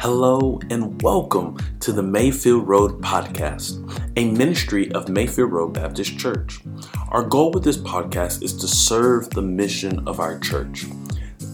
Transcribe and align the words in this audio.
Hello 0.00 0.58
and 0.70 1.02
welcome 1.02 1.58
to 1.80 1.92
the 1.92 2.02
Mayfield 2.02 2.66
Road 2.66 3.02
Podcast, 3.02 3.86
a 4.16 4.30
ministry 4.30 4.90
of 4.92 5.10
Mayfield 5.10 5.52
Road 5.52 5.74
Baptist 5.74 6.18
Church. 6.18 6.58
Our 7.10 7.22
goal 7.22 7.50
with 7.50 7.64
this 7.64 7.76
podcast 7.76 8.42
is 8.42 8.56
to 8.56 8.66
serve 8.66 9.28
the 9.28 9.42
mission 9.42 10.08
of 10.08 10.18
our 10.18 10.38
church. 10.38 10.86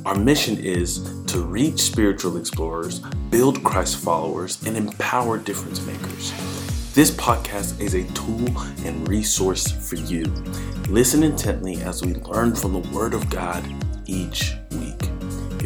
Our 0.05 0.15
mission 0.15 0.59
is 0.59 1.25
to 1.25 1.43
reach 1.43 1.81
spiritual 1.81 2.37
explorers, 2.37 3.01
build 3.31 3.65
Christ 3.65 3.97
followers, 3.97 4.65
and 4.65 4.77
empower 4.77 5.39
difference 5.39 5.85
makers. 5.85 6.31
This 6.95 7.11
podcast 7.11 7.81
is 7.81 7.95
a 7.95 8.05
tool 8.13 8.57
and 8.87 9.09
resource 9.09 9.73
for 9.73 9.97
you. 9.97 10.23
Listen 10.89 11.25
intently 11.25 11.83
as 11.83 12.05
we 12.05 12.15
learn 12.15 12.55
from 12.55 12.75
the 12.75 12.89
Word 12.91 13.13
of 13.13 13.29
God 13.29 13.65
each. 14.07 14.55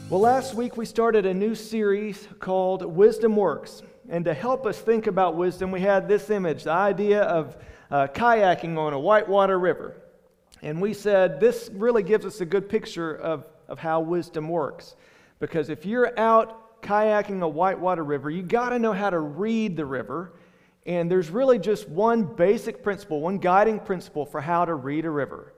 Well, 0.09 0.20
last 0.20 0.56
week 0.56 0.78
we 0.78 0.88
started 0.88 1.28
a 1.28 1.34
new 1.34 1.54
series 1.54 2.28
called 2.40 2.84
Wisdom 2.84 3.36
Works. 3.36 3.84
And 4.09 4.26
to 4.26 4.34
help 4.34 4.66
us 4.66 4.80
think 4.80 5.06
about 5.06 5.36
wisdom, 5.36 5.70
we 5.70 5.82
had 5.82 6.08
this 6.08 6.32
image 6.32 6.64
the 6.64 6.72
idea 6.72 7.22
of 7.22 7.56
uh, 7.92 8.08
kayaking 8.08 8.80
on 8.80 8.94
a 8.94 9.00
whitewater 9.00 9.59
river. 9.59 9.95
And 10.62 10.82
we 10.82 10.94
said 10.94 11.40
this 11.40 11.70
really 11.74 12.04
gives 12.04 12.26
us 12.26 12.42
a 12.42 12.46
good 12.46 12.70
picture 12.70 13.16
of, 13.16 13.46
of 13.68 13.80
how 13.80 14.02
wisdom 14.02 14.50
works. 14.50 14.96
Because 15.40 15.70
if 15.70 15.86
you're 15.86 16.18
out 16.20 16.82
kayaking 16.82 17.42
a 17.42 17.48
whitewater 17.48 18.04
river, 18.04 18.30
you 18.30 18.44
got 18.44 18.70
to 18.70 18.80
know 18.80 18.94
how 18.94 19.09
to 19.09 19.20
read 19.20 19.76
the 19.76 19.86
river. 19.86 20.34
And 20.86 21.12
there's 21.12 21.30
really 21.30 21.59
just 21.59 21.88
one 21.90 22.23
basic 22.23 22.81
principle, 22.81 23.22
one 23.22 23.38
guiding 23.38 23.80
principle 23.80 24.26
for 24.26 24.42
how 24.42 24.66
to 24.66 24.73
read 24.73 25.06
a 25.06 25.09
river. 25.09 25.54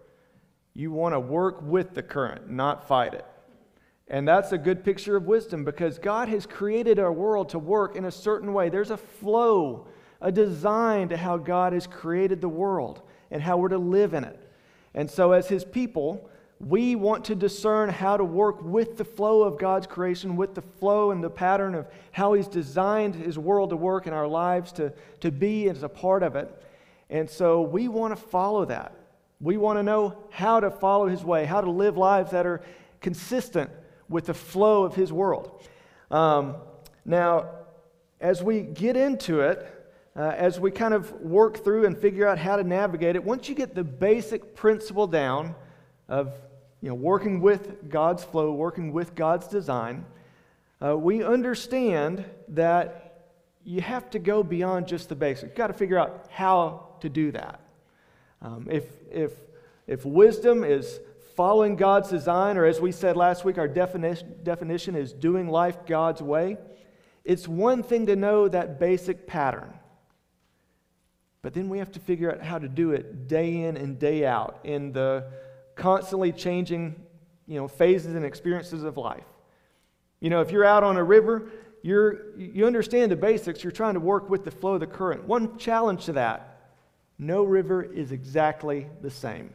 You 0.73 0.91
want 0.91 1.13
to 1.13 1.19
work 1.19 1.61
with 1.61 1.93
the 1.93 2.03
current, 2.03 2.49
not 2.49 2.87
fight 2.87 3.13
it. 3.13 3.25
And 4.07 4.27
that's 4.27 4.51
a 4.51 4.57
good 4.57 4.83
picture 4.83 5.15
of 5.15 5.27
wisdom 5.27 5.63
because 5.63 5.99
God 5.99 6.29
has 6.29 6.47
created 6.47 6.97
our 6.97 7.13
world 7.13 7.49
to 7.49 7.59
work 7.59 7.95
in 7.95 8.05
a 8.05 8.11
certain 8.11 8.53
way. 8.53 8.69
There's 8.69 8.89
a 8.89 8.97
flow, 8.97 9.87
a 10.19 10.31
design 10.31 11.09
to 11.09 11.17
how 11.17 11.37
God 11.37 11.73
has 11.73 11.85
created 11.85 12.41
the 12.41 12.49
world 12.49 13.03
and 13.29 13.41
how 13.41 13.57
we're 13.57 13.69
to 13.69 13.77
live 13.77 14.15
in 14.15 14.23
it. 14.23 14.48
And 14.99 15.09
so, 15.09 15.31
as 15.31 15.47
His 15.47 15.63
people, 15.63 16.29
we 16.59 16.97
want 16.97 17.23
to 17.25 17.35
discern 17.35 17.87
how 17.87 18.17
to 18.17 18.23
work 18.25 18.61
with 18.61 18.97
the 18.97 19.05
flow 19.05 19.43
of 19.43 19.57
God's 19.57 19.87
creation, 19.87 20.35
with 20.35 20.55
the 20.55 20.61
flow 20.61 21.11
and 21.11 21.23
the 21.23 21.29
pattern 21.29 21.73
of 21.73 21.87
how 22.11 22.33
He's 22.33 22.49
designed 22.49 23.15
His 23.15 23.39
world 23.39 23.69
to 23.69 23.77
work 23.77 24.07
in 24.07 24.11
our 24.13 24.27
lives, 24.27 24.73
to, 24.73 24.91
to 25.21 25.31
be 25.31 25.69
as 25.69 25.83
a 25.83 25.87
part 25.87 26.21
of 26.21 26.35
it. 26.35 26.51
And 27.09 27.29
so, 27.29 27.61
we 27.61 27.87
want 27.87 28.13
to 28.13 28.21
follow 28.21 28.65
that. 28.65 28.93
We 29.39 29.55
want 29.55 29.79
to 29.79 29.83
know 29.83 30.17
how 30.31 30.59
to 30.59 30.69
follow 30.69 31.07
His 31.07 31.23
way, 31.23 31.45
how 31.45 31.61
to 31.61 31.71
live 31.71 31.95
lives 31.95 32.31
that 32.31 32.45
are 32.45 32.61
consistent 32.99 33.69
with 34.09 34.25
the 34.25 34.33
flow 34.33 34.83
of 34.83 34.95
his 34.95 35.13
world. 35.13 35.65
Um, 36.11 36.57
now, 37.05 37.51
as 38.19 38.43
we 38.43 38.63
get 38.63 38.97
into 38.97 39.39
it, 39.39 39.65
uh, 40.15 40.33
as 40.35 40.59
we 40.59 40.71
kind 40.71 40.93
of 40.93 41.11
work 41.21 41.63
through 41.63 41.85
and 41.85 41.97
figure 41.97 42.27
out 42.27 42.37
how 42.37 42.55
to 42.55 42.63
navigate 42.63 43.15
it, 43.15 43.23
once 43.23 43.47
you 43.47 43.55
get 43.55 43.75
the 43.75 43.83
basic 43.83 44.55
principle 44.55 45.07
down 45.07 45.55
of 46.07 46.33
you 46.81 46.89
know, 46.89 46.95
working 46.95 47.41
with 47.41 47.89
God's 47.89 48.23
flow, 48.23 48.53
working 48.53 48.93
with 48.93 49.15
God's 49.15 49.47
design, 49.47 50.05
uh, 50.81 50.97
we 50.97 51.23
understand 51.23 52.25
that 52.49 53.27
you 53.63 53.81
have 53.81 54.09
to 54.11 54.19
go 54.19 54.43
beyond 54.43 54.87
just 54.87 55.09
the 55.09 55.15
basics. 55.15 55.49
You've 55.49 55.55
got 55.55 55.67
to 55.67 55.73
figure 55.73 55.99
out 55.99 56.27
how 56.29 56.87
to 57.01 57.09
do 57.09 57.31
that. 57.31 57.59
Um, 58.41 58.67
if, 58.71 58.85
if, 59.11 59.33
if 59.87 60.05
wisdom 60.05 60.63
is 60.63 60.99
following 61.35 61.75
God's 61.75 62.09
design, 62.09 62.57
or 62.57 62.65
as 62.65 62.79
we 62.79 62.91
said 62.91 63.17
last 63.17 63.43
week, 63.45 63.57
our 63.57 63.67
definition, 63.67 64.35
definition 64.43 64.95
is 64.95 65.13
doing 65.13 65.49
life 65.49 65.85
God's 65.85 66.21
way. 66.21 66.57
It's 67.25 67.47
one 67.47 67.83
thing 67.83 68.05
to 68.07 68.15
know 68.15 68.47
that 68.47 68.79
basic 68.79 69.27
pattern, 69.27 69.73
but 71.41 71.53
then 71.53 71.69
we 71.69 71.77
have 71.77 71.91
to 71.93 71.99
figure 71.99 72.31
out 72.31 72.41
how 72.41 72.59
to 72.59 72.67
do 72.67 72.91
it 72.91 73.27
day 73.27 73.63
in 73.63 73.77
and 73.77 73.97
day 73.97 74.25
out 74.25 74.59
in 74.63 74.91
the 74.91 75.25
constantly 75.75 76.31
changing 76.31 76.95
you 77.47 77.55
know, 77.55 77.67
phases 77.67 78.15
and 78.15 78.25
experiences 78.25 78.83
of 78.83 78.97
life. 78.97 79.23
You 80.19 80.29
know, 80.29 80.41
if 80.41 80.51
you're 80.51 80.65
out 80.65 80.83
on 80.83 80.97
a 80.97 81.03
river, 81.03 81.49
you're, 81.81 82.37
you 82.37 82.67
understand 82.67 83.11
the 83.11 83.15
basics, 83.15 83.63
you're 83.63 83.71
trying 83.71 83.93
to 83.93 83.99
work 83.99 84.29
with 84.29 84.43
the 84.43 84.51
flow 84.51 84.73
of 84.73 84.81
the 84.81 84.87
current. 84.87 85.25
One 85.25 85.57
challenge 85.57 86.05
to 86.05 86.13
that 86.13 86.49
no 87.19 87.43
river 87.43 87.83
is 87.83 88.13
exactly 88.13 88.87
the 89.01 89.11
same. 89.11 89.53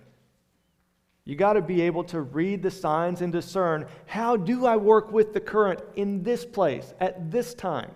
You 1.24 1.34
got 1.34 1.54
to 1.54 1.62
be 1.62 1.80
able 1.80 2.04
to 2.04 2.20
read 2.20 2.62
the 2.62 2.70
signs 2.70 3.22
and 3.22 3.32
discern 3.32 3.86
how 4.04 4.36
do 4.36 4.66
I 4.66 4.76
work 4.76 5.10
with 5.10 5.32
the 5.32 5.40
current 5.40 5.80
in 5.96 6.22
this 6.22 6.44
place 6.44 6.92
at 7.00 7.30
this 7.30 7.54
time? 7.54 7.90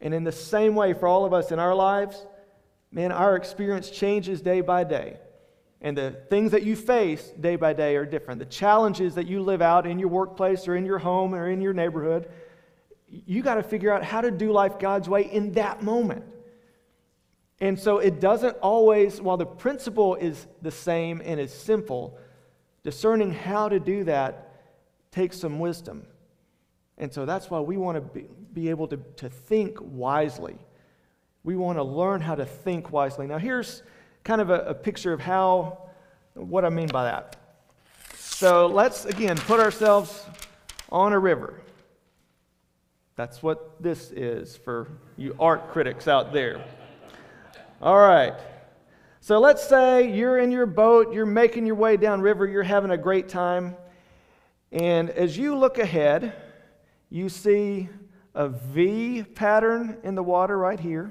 And 0.00 0.12
in 0.12 0.24
the 0.24 0.32
same 0.32 0.74
way 0.74 0.92
for 0.92 1.06
all 1.06 1.24
of 1.24 1.32
us 1.32 1.52
in 1.52 1.60
our 1.60 1.74
lives, 1.74 2.26
man, 2.90 3.12
our 3.12 3.36
experience 3.36 3.90
changes 3.90 4.40
day 4.40 4.60
by 4.60 4.84
day. 4.84 5.18
And 5.80 5.96
the 5.96 6.10
things 6.28 6.50
that 6.50 6.64
you 6.64 6.74
face 6.74 7.32
day 7.40 7.56
by 7.56 7.72
day 7.72 7.96
are 7.96 8.04
different. 8.04 8.40
The 8.40 8.46
challenges 8.46 9.14
that 9.14 9.26
you 9.26 9.42
live 9.42 9.62
out 9.62 9.86
in 9.86 9.98
your 9.98 10.08
workplace 10.08 10.66
or 10.66 10.74
in 10.74 10.84
your 10.84 10.98
home 10.98 11.34
or 11.34 11.48
in 11.48 11.60
your 11.60 11.72
neighborhood, 11.72 12.28
you 13.06 13.42
got 13.42 13.54
to 13.54 13.62
figure 13.62 13.92
out 13.92 14.02
how 14.02 14.20
to 14.20 14.30
do 14.30 14.50
life 14.50 14.78
God's 14.78 15.08
way 15.08 15.22
in 15.22 15.52
that 15.52 15.82
moment. 15.82 16.24
And 17.60 17.78
so 17.78 17.98
it 17.98 18.20
doesn't 18.20 18.56
always, 18.58 19.20
while 19.20 19.36
the 19.36 19.46
principle 19.46 20.14
is 20.16 20.46
the 20.62 20.70
same 20.70 21.22
and 21.24 21.40
is 21.40 21.52
simple, 21.52 22.18
discerning 22.82 23.32
how 23.32 23.68
to 23.68 23.80
do 23.80 24.04
that 24.04 24.54
takes 25.10 25.38
some 25.38 25.58
wisdom. 25.58 26.06
And 26.98 27.12
so 27.12 27.24
that's 27.24 27.50
why 27.50 27.60
we 27.60 27.76
want 27.76 27.96
to 27.96 28.00
be, 28.00 28.28
be 28.52 28.70
able 28.70 28.88
to, 28.88 28.96
to 29.16 29.28
think 29.28 29.78
wisely. 29.80 30.58
We 31.48 31.56
want 31.56 31.78
to 31.78 31.82
learn 31.82 32.20
how 32.20 32.34
to 32.34 32.44
think 32.44 32.92
wisely. 32.92 33.26
Now, 33.26 33.38
here's 33.38 33.82
kind 34.22 34.42
of 34.42 34.50
a, 34.50 34.64
a 34.64 34.74
picture 34.74 35.14
of 35.14 35.20
how, 35.22 35.78
what 36.34 36.62
I 36.62 36.68
mean 36.68 36.88
by 36.88 37.04
that. 37.04 37.36
So 38.18 38.66
let's, 38.66 39.06
again, 39.06 39.38
put 39.38 39.58
ourselves 39.58 40.26
on 40.90 41.14
a 41.14 41.18
river. 41.18 41.62
That's 43.16 43.42
what 43.42 43.82
this 43.82 44.10
is 44.10 44.58
for 44.58 44.88
you 45.16 45.34
art 45.40 45.70
critics 45.70 46.06
out 46.06 46.34
there. 46.34 46.62
All 47.80 47.98
right. 47.98 48.34
So 49.22 49.38
let's 49.38 49.66
say 49.66 50.14
you're 50.14 50.36
in 50.36 50.50
your 50.50 50.66
boat, 50.66 51.14
you're 51.14 51.24
making 51.24 51.64
your 51.64 51.76
way 51.76 51.96
down 51.96 52.20
river, 52.20 52.46
you're 52.46 52.62
having 52.62 52.90
a 52.90 52.98
great 52.98 53.26
time. 53.26 53.74
And 54.70 55.08
as 55.08 55.38
you 55.38 55.56
look 55.56 55.78
ahead, 55.78 56.34
you 57.08 57.30
see 57.30 57.88
a 58.34 58.50
V 58.50 59.22
pattern 59.22 59.96
in 60.04 60.14
the 60.14 60.22
water 60.22 60.58
right 60.58 60.78
here 60.78 61.10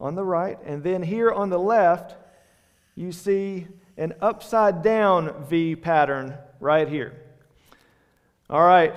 on 0.00 0.14
the 0.14 0.24
right. 0.24 0.58
And 0.64 0.82
then 0.82 1.02
here 1.02 1.30
on 1.30 1.50
the 1.50 1.58
left, 1.58 2.16
you 2.94 3.12
see 3.12 3.66
an 3.96 4.14
upside 4.20 4.82
down 4.82 5.44
V 5.48 5.76
pattern 5.76 6.36
right 6.60 6.88
here. 6.88 7.22
All 8.50 8.62
right. 8.62 8.94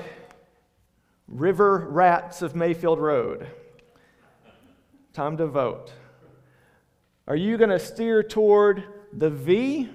River 1.27 1.87
rats 1.89 2.41
of 2.41 2.55
Mayfield 2.55 2.99
Road. 2.99 3.47
Time 5.13 5.37
to 5.37 5.47
vote. 5.47 5.91
Are 7.27 7.35
you 7.35 7.57
going 7.57 7.69
to 7.69 7.79
steer 7.79 8.23
toward 8.23 8.83
the 9.13 9.29
V 9.29 9.89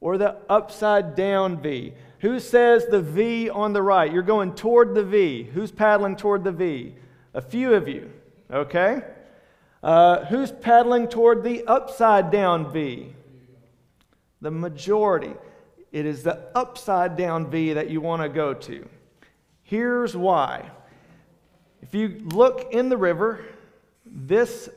or 0.00 0.18
the 0.18 0.36
upside 0.48 1.14
down 1.14 1.60
V? 1.60 1.94
Who 2.20 2.40
says 2.40 2.86
the 2.86 3.00
V 3.00 3.50
on 3.50 3.72
the 3.72 3.82
right? 3.82 4.12
You're 4.12 4.22
going 4.22 4.54
toward 4.54 4.94
the 4.94 5.04
V. 5.04 5.44
Who's 5.44 5.70
paddling 5.70 6.16
toward 6.16 6.44
the 6.44 6.52
V? 6.52 6.94
A 7.34 7.40
few 7.40 7.74
of 7.74 7.88
you, 7.88 8.10
okay? 8.50 9.02
Uh, 9.84 10.24
who's 10.24 10.50
paddling 10.50 11.06
toward 11.06 11.44
the 11.44 11.62
upside 11.66 12.30
down 12.30 12.72
V? 12.72 13.14
The 14.40 14.50
majority. 14.50 15.34
It 15.92 16.06
is 16.06 16.22
the 16.22 16.48
upside 16.54 17.18
down 17.18 17.50
V 17.50 17.74
that 17.74 17.90
you 17.90 18.00
want 18.00 18.22
to 18.22 18.30
go 18.30 18.54
to. 18.54 18.88
Here's 19.62 20.16
why. 20.16 20.70
If 21.82 21.94
you 21.94 22.22
look 22.32 22.72
in 22.72 22.88
the 22.88 22.96
river, 22.96 23.44
this 24.06 24.70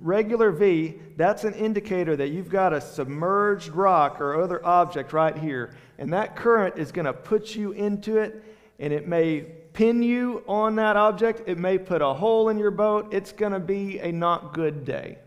regular 0.00 0.50
V, 0.50 0.94
that's 1.18 1.44
an 1.44 1.52
indicator 1.52 2.16
that 2.16 2.28
you've 2.28 2.48
got 2.48 2.72
a 2.72 2.80
submerged 2.80 3.68
rock 3.68 4.18
or 4.18 4.40
other 4.40 4.64
object 4.64 5.12
right 5.12 5.36
here. 5.36 5.76
And 5.98 6.10
that 6.14 6.36
current 6.36 6.78
is 6.78 6.90
going 6.90 7.04
to 7.04 7.12
put 7.12 7.54
you 7.54 7.72
into 7.72 8.16
it, 8.16 8.42
and 8.78 8.92
it 8.92 9.06
may 9.08 9.40
pin 9.72 10.02
you 10.02 10.42
on 10.46 10.76
that 10.76 10.96
object. 10.96 11.42
It 11.46 11.58
may 11.58 11.78
put 11.78 12.02
a 12.02 12.14
hole 12.14 12.48
in 12.48 12.58
your 12.58 12.70
boat. 12.70 13.12
It's 13.12 13.32
going 13.32 13.52
to 13.52 13.60
be 13.60 13.98
a 13.98 14.12
not 14.12 14.54
good 14.54 14.84
day. 14.84 15.18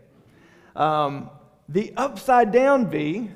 Um, 0.76 1.30
the 1.68 1.92
upside 1.96 2.52
down 2.52 2.88
V, 2.90 3.30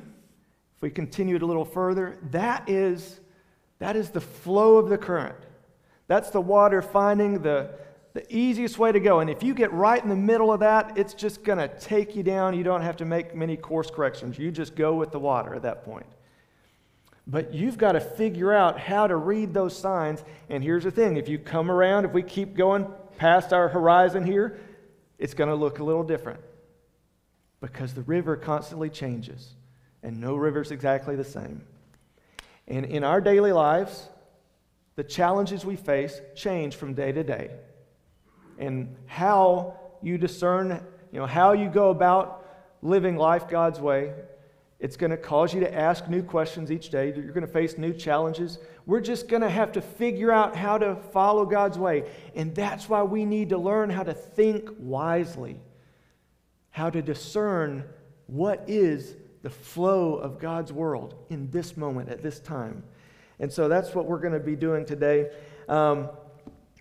if 0.77 0.83
we 0.83 0.91
continue 0.91 1.37
it 1.37 1.43
a 1.43 1.47
little 1.47 1.65
further, 1.65 2.19
that 2.31 2.69
is 2.69 3.21
That 3.81 3.97
is 3.97 4.11
the 4.11 4.21
flow 4.21 4.79
of 4.79 4.89
the 4.89 4.97
current. 4.97 5.37
That's 6.07 6.31
the 6.31 6.41
water 6.41 6.81
finding 6.81 7.43
the, 7.43 7.71
the 8.13 8.25
easiest 8.35 8.79
way 8.79 8.93
to 8.93 9.01
go. 9.01 9.21
And 9.21 9.29
if 9.29 9.43
you 9.43 9.53
get 9.53 9.73
right 9.73 10.03
in 10.03 10.09
the 10.09 10.17
middle 10.17 10.53
of 10.53 10.61
that, 10.61 10.97
it's 10.97 11.13
just 11.13 11.43
going 11.45 11.59
to 11.59 11.69
take 11.69 12.17
you 12.17 12.23
down. 12.23 12.57
You 12.57 12.65
don't 12.65 12.83
have 12.83 12.97
to 12.99 13.05
make 13.05 13.35
many 13.35 13.57
course 13.57 13.91
corrections. 13.91 14.39
You 14.39 14.51
just 14.51 14.77
go 14.77 14.95
with 14.95 15.11
the 15.11 15.19
water 15.19 15.55
at 15.55 15.63
that 15.63 15.85
point. 15.85 16.07
But 17.27 17.55
you've 17.55 17.79
got 17.79 17.93
to 17.93 18.01
figure 18.01 18.53
out 18.53 18.79
how 18.79 19.07
to 19.07 19.17
read 19.17 19.55
those 19.55 19.77
signs. 19.77 20.23
And 20.51 20.63
here's 20.63 20.85
the 20.85 20.91
thing 20.91 21.17
if 21.17 21.29
you 21.29 21.39
come 21.39 21.71
around, 21.71 22.05
if 22.05 22.13
we 22.13 22.23
keep 22.23 22.55
going 22.57 22.87
past 23.17 23.53
our 23.53 23.69
horizon 23.69 24.25
here, 24.25 24.59
it's 25.19 25.35
going 25.35 25.49
to 25.49 25.55
look 25.55 25.79
a 25.79 25.85
little 25.85 26.05
different 26.05 26.41
because 27.61 27.95
the 27.95 28.03
river 28.03 28.37
constantly 28.37 28.91
changes, 28.91 29.55
and 30.03 30.21
no 30.21 30.37
river's 30.37 30.71
exactly 30.71 31.17
the 31.17 31.25
same. 31.25 31.63
And 32.69 32.85
in 32.85 33.05
our 33.05 33.21
daily 33.21 33.53
lives, 33.53 34.09
the 34.97 35.05
challenges 35.05 35.65
we 35.65 35.77
face 35.77 36.21
change 36.37 36.77
from 36.77 36.95
day 36.95 37.13
to 37.13 37.25
day. 37.25 37.51
And 38.59 38.95
how 39.07 39.79
you 40.03 40.19
discern, 40.19 40.85
you 41.11 41.19
know, 41.19 41.27
how 41.27 41.53
you 41.53 41.69
go 41.69 41.91
about 41.91 42.47
living 42.83 43.17
life 43.17 43.49
God's 43.49 43.81
way, 43.81 44.13
it's 44.85 44.99
going 44.99 45.13
to 45.13 45.17
cause 45.17 45.55
you 45.55 45.61
to 45.61 45.75
ask 45.75 46.11
new 46.11 46.23
questions 46.23 46.71
each 46.71 46.91
day. 46.91 47.07
You're 47.07 47.33
going 47.33 47.41
to 47.41 47.47
face 47.51 47.79
new 47.79 47.95
challenges. 47.95 48.59
We're 48.85 49.01
just 49.01 49.29
going 49.29 49.41
to 49.41 49.49
have 49.49 49.73
to 49.73 49.81
figure 49.81 50.31
out 50.31 50.55
how 50.55 50.77
to 50.77 50.97
follow 51.11 51.47
God's 51.47 51.79
way. 51.79 52.05
And 52.35 52.55
that's 52.55 52.87
why 52.87 53.03
we 53.03 53.25
need 53.25 53.49
to 53.49 53.57
learn 53.57 53.89
how 53.89 54.03
to 54.03 54.13
think 54.13 54.69
wisely, 54.79 55.59
how 56.69 56.91
to 56.91 57.01
discern 57.01 57.85
what 58.27 58.63
is 58.67 59.17
the 59.41 59.49
flow 59.49 60.17
of 60.17 60.39
God's 60.39 60.71
world 60.71 61.15
in 61.31 61.51
this 61.51 61.79
moment, 61.79 62.11
at 62.11 62.23
this 62.23 62.39
time. 62.39 62.83
And 63.41 63.51
so 63.51 63.69
that's 63.69 63.95
what 63.95 64.05
we're 64.05 64.21
going 64.21 64.35
to 64.35 64.39
be 64.39 64.55
doing 64.55 64.85
today. 64.85 65.31
Um, 65.67 66.11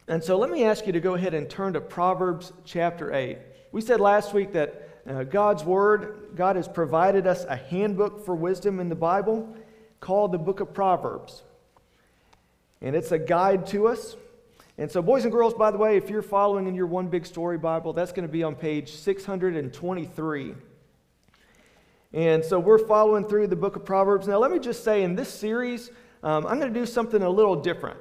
and 0.09 0.21
so 0.21 0.37
let 0.37 0.49
me 0.49 0.65
ask 0.65 0.85
you 0.85 0.91
to 0.91 0.99
go 0.99 1.13
ahead 1.13 1.33
and 1.33 1.49
turn 1.49 1.71
to 1.71 1.79
Proverbs 1.79 2.51
chapter 2.65 3.13
8. 3.13 3.37
We 3.71 3.79
said 3.79 4.01
last 4.01 4.33
week 4.33 4.51
that 4.51 4.82
uh, 5.07 5.23
God's 5.23 5.63
Word, 5.63 6.29
God 6.35 6.55
has 6.55 6.67
provided 6.67 7.27
us 7.27 7.43
a 7.43 7.55
handbook 7.55 8.25
for 8.25 8.35
wisdom 8.35 8.79
in 8.79 8.87
the 8.87 8.95
Bible 8.95 9.53
called 9.99 10.31
the 10.31 10.37
Book 10.37 10.59
of 10.59 10.73
Proverbs. 10.73 11.43
And 12.81 12.95
it's 12.95 13.11
a 13.11 13.19
guide 13.19 13.67
to 13.67 13.87
us. 13.87 14.15
And 14.77 14.89
so, 14.89 15.01
boys 15.01 15.23
and 15.23 15.31
girls, 15.31 15.53
by 15.53 15.71
the 15.71 15.77
way, 15.77 15.97
if 15.97 16.09
you're 16.09 16.21
following 16.21 16.67
in 16.67 16.75
your 16.75 16.87
One 16.87 17.07
Big 17.07 17.25
Story 17.25 17.57
Bible, 17.57 17.93
that's 17.93 18.11
going 18.11 18.27
to 18.27 18.31
be 18.31 18.43
on 18.43 18.55
page 18.55 18.93
623. 18.93 20.55
And 22.13 22.43
so, 22.43 22.59
we're 22.59 22.85
following 22.87 23.25
through 23.25 23.47
the 23.47 23.55
book 23.55 23.75
of 23.75 23.83
Proverbs. 23.83 24.27
Now, 24.27 24.37
let 24.37 24.51
me 24.51 24.59
just 24.59 24.83
say 24.83 25.03
in 25.03 25.15
this 25.15 25.29
series, 25.29 25.91
um, 26.23 26.45
I'm 26.47 26.59
going 26.59 26.73
to 26.73 26.79
do 26.79 26.85
something 26.85 27.21
a 27.21 27.29
little 27.29 27.57
different. 27.57 27.99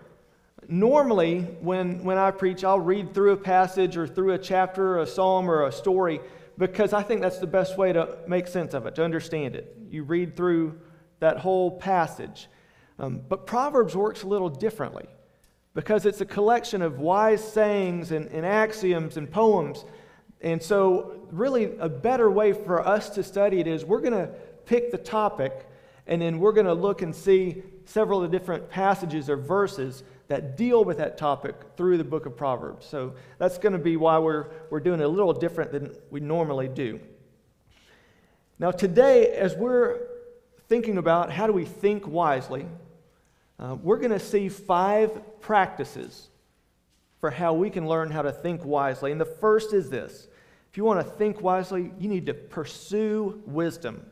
Normally, 0.68 1.40
when, 1.60 2.04
when 2.04 2.16
I 2.16 2.30
preach, 2.30 2.62
I'll 2.62 2.80
read 2.80 3.12
through 3.12 3.32
a 3.32 3.36
passage 3.36 3.96
or 3.96 4.06
through 4.06 4.32
a 4.34 4.38
chapter, 4.38 4.96
or 4.96 5.02
a 5.02 5.06
psalm, 5.06 5.50
or 5.50 5.66
a 5.66 5.72
story 5.72 6.20
because 6.58 6.92
I 6.92 7.02
think 7.02 7.20
that's 7.20 7.38
the 7.38 7.46
best 7.46 7.78
way 7.78 7.92
to 7.92 8.18
make 8.26 8.46
sense 8.46 8.74
of 8.74 8.86
it, 8.86 8.94
to 8.96 9.04
understand 9.04 9.56
it. 9.56 9.76
You 9.88 10.04
read 10.04 10.36
through 10.36 10.78
that 11.20 11.38
whole 11.38 11.78
passage. 11.78 12.48
Um, 12.98 13.22
but 13.28 13.46
Proverbs 13.46 13.96
works 13.96 14.22
a 14.22 14.26
little 14.26 14.48
differently 14.48 15.06
because 15.74 16.04
it's 16.04 16.20
a 16.20 16.26
collection 16.26 16.82
of 16.82 16.98
wise 16.98 17.42
sayings 17.42 18.12
and, 18.12 18.26
and 18.28 18.44
axioms 18.44 19.16
and 19.16 19.30
poems. 19.30 19.84
And 20.40 20.62
so, 20.62 21.26
really, 21.30 21.76
a 21.78 21.88
better 21.88 22.30
way 22.30 22.52
for 22.52 22.86
us 22.86 23.10
to 23.10 23.22
study 23.22 23.60
it 23.60 23.66
is 23.66 23.84
we're 23.84 24.00
going 24.00 24.12
to 24.12 24.28
pick 24.66 24.90
the 24.90 24.98
topic 24.98 25.68
and 26.06 26.20
then 26.20 26.38
we're 26.40 26.52
going 26.52 26.66
to 26.66 26.74
look 26.74 27.02
and 27.02 27.14
see 27.14 27.62
several 27.84 28.22
of 28.22 28.30
the 28.30 28.38
different 28.38 28.68
passages 28.68 29.30
or 29.30 29.36
verses 29.36 30.02
that 30.32 30.56
deal 30.56 30.82
with 30.82 30.96
that 30.96 31.18
topic 31.18 31.54
through 31.76 31.98
the 31.98 32.04
book 32.04 32.24
of 32.24 32.34
Proverbs. 32.34 32.86
So 32.86 33.12
that's 33.36 33.58
going 33.58 33.74
to 33.74 33.78
be 33.78 33.98
why 33.98 34.18
we're, 34.18 34.46
we're 34.70 34.80
doing 34.80 34.98
it 34.98 35.04
a 35.04 35.08
little 35.08 35.34
different 35.34 35.72
than 35.72 35.94
we 36.10 36.20
normally 36.20 36.68
do. 36.68 37.00
Now, 38.58 38.70
today, 38.70 39.34
as 39.34 39.54
we're 39.54 40.00
thinking 40.68 40.96
about 40.96 41.30
how 41.30 41.46
do 41.46 41.52
we 41.52 41.66
think 41.66 42.08
wisely, 42.08 42.64
uh, 43.58 43.76
we're 43.82 43.98
going 43.98 44.12
to 44.12 44.18
see 44.18 44.48
five 44.48 45.40
practices 45.42 46.28
for 47.20 47.30
how 47.30 47.52
we 47.52 47.68
can 47.68 47.86
learn 47.86 48.10
how 48.10 48.22
to 48.22 48.32
think 48.32 48.64
wisely. 48.64 49.12
And 49.12 49.20
the 49.20 49.26
first 49.26 49.74
is 49.74 49.90
this 49.90 50.28
if 50.70 50.78
you 50.78 50.84
want 50.84 51.06
to 51.06 51.12
think 51.16 51.42
wisely, 51.42 51.92
you 51.98 52.08
need 52.08 52.24
to 52.24 52.32
pursue 52.32 53.42
wisdom. 53.44 54.06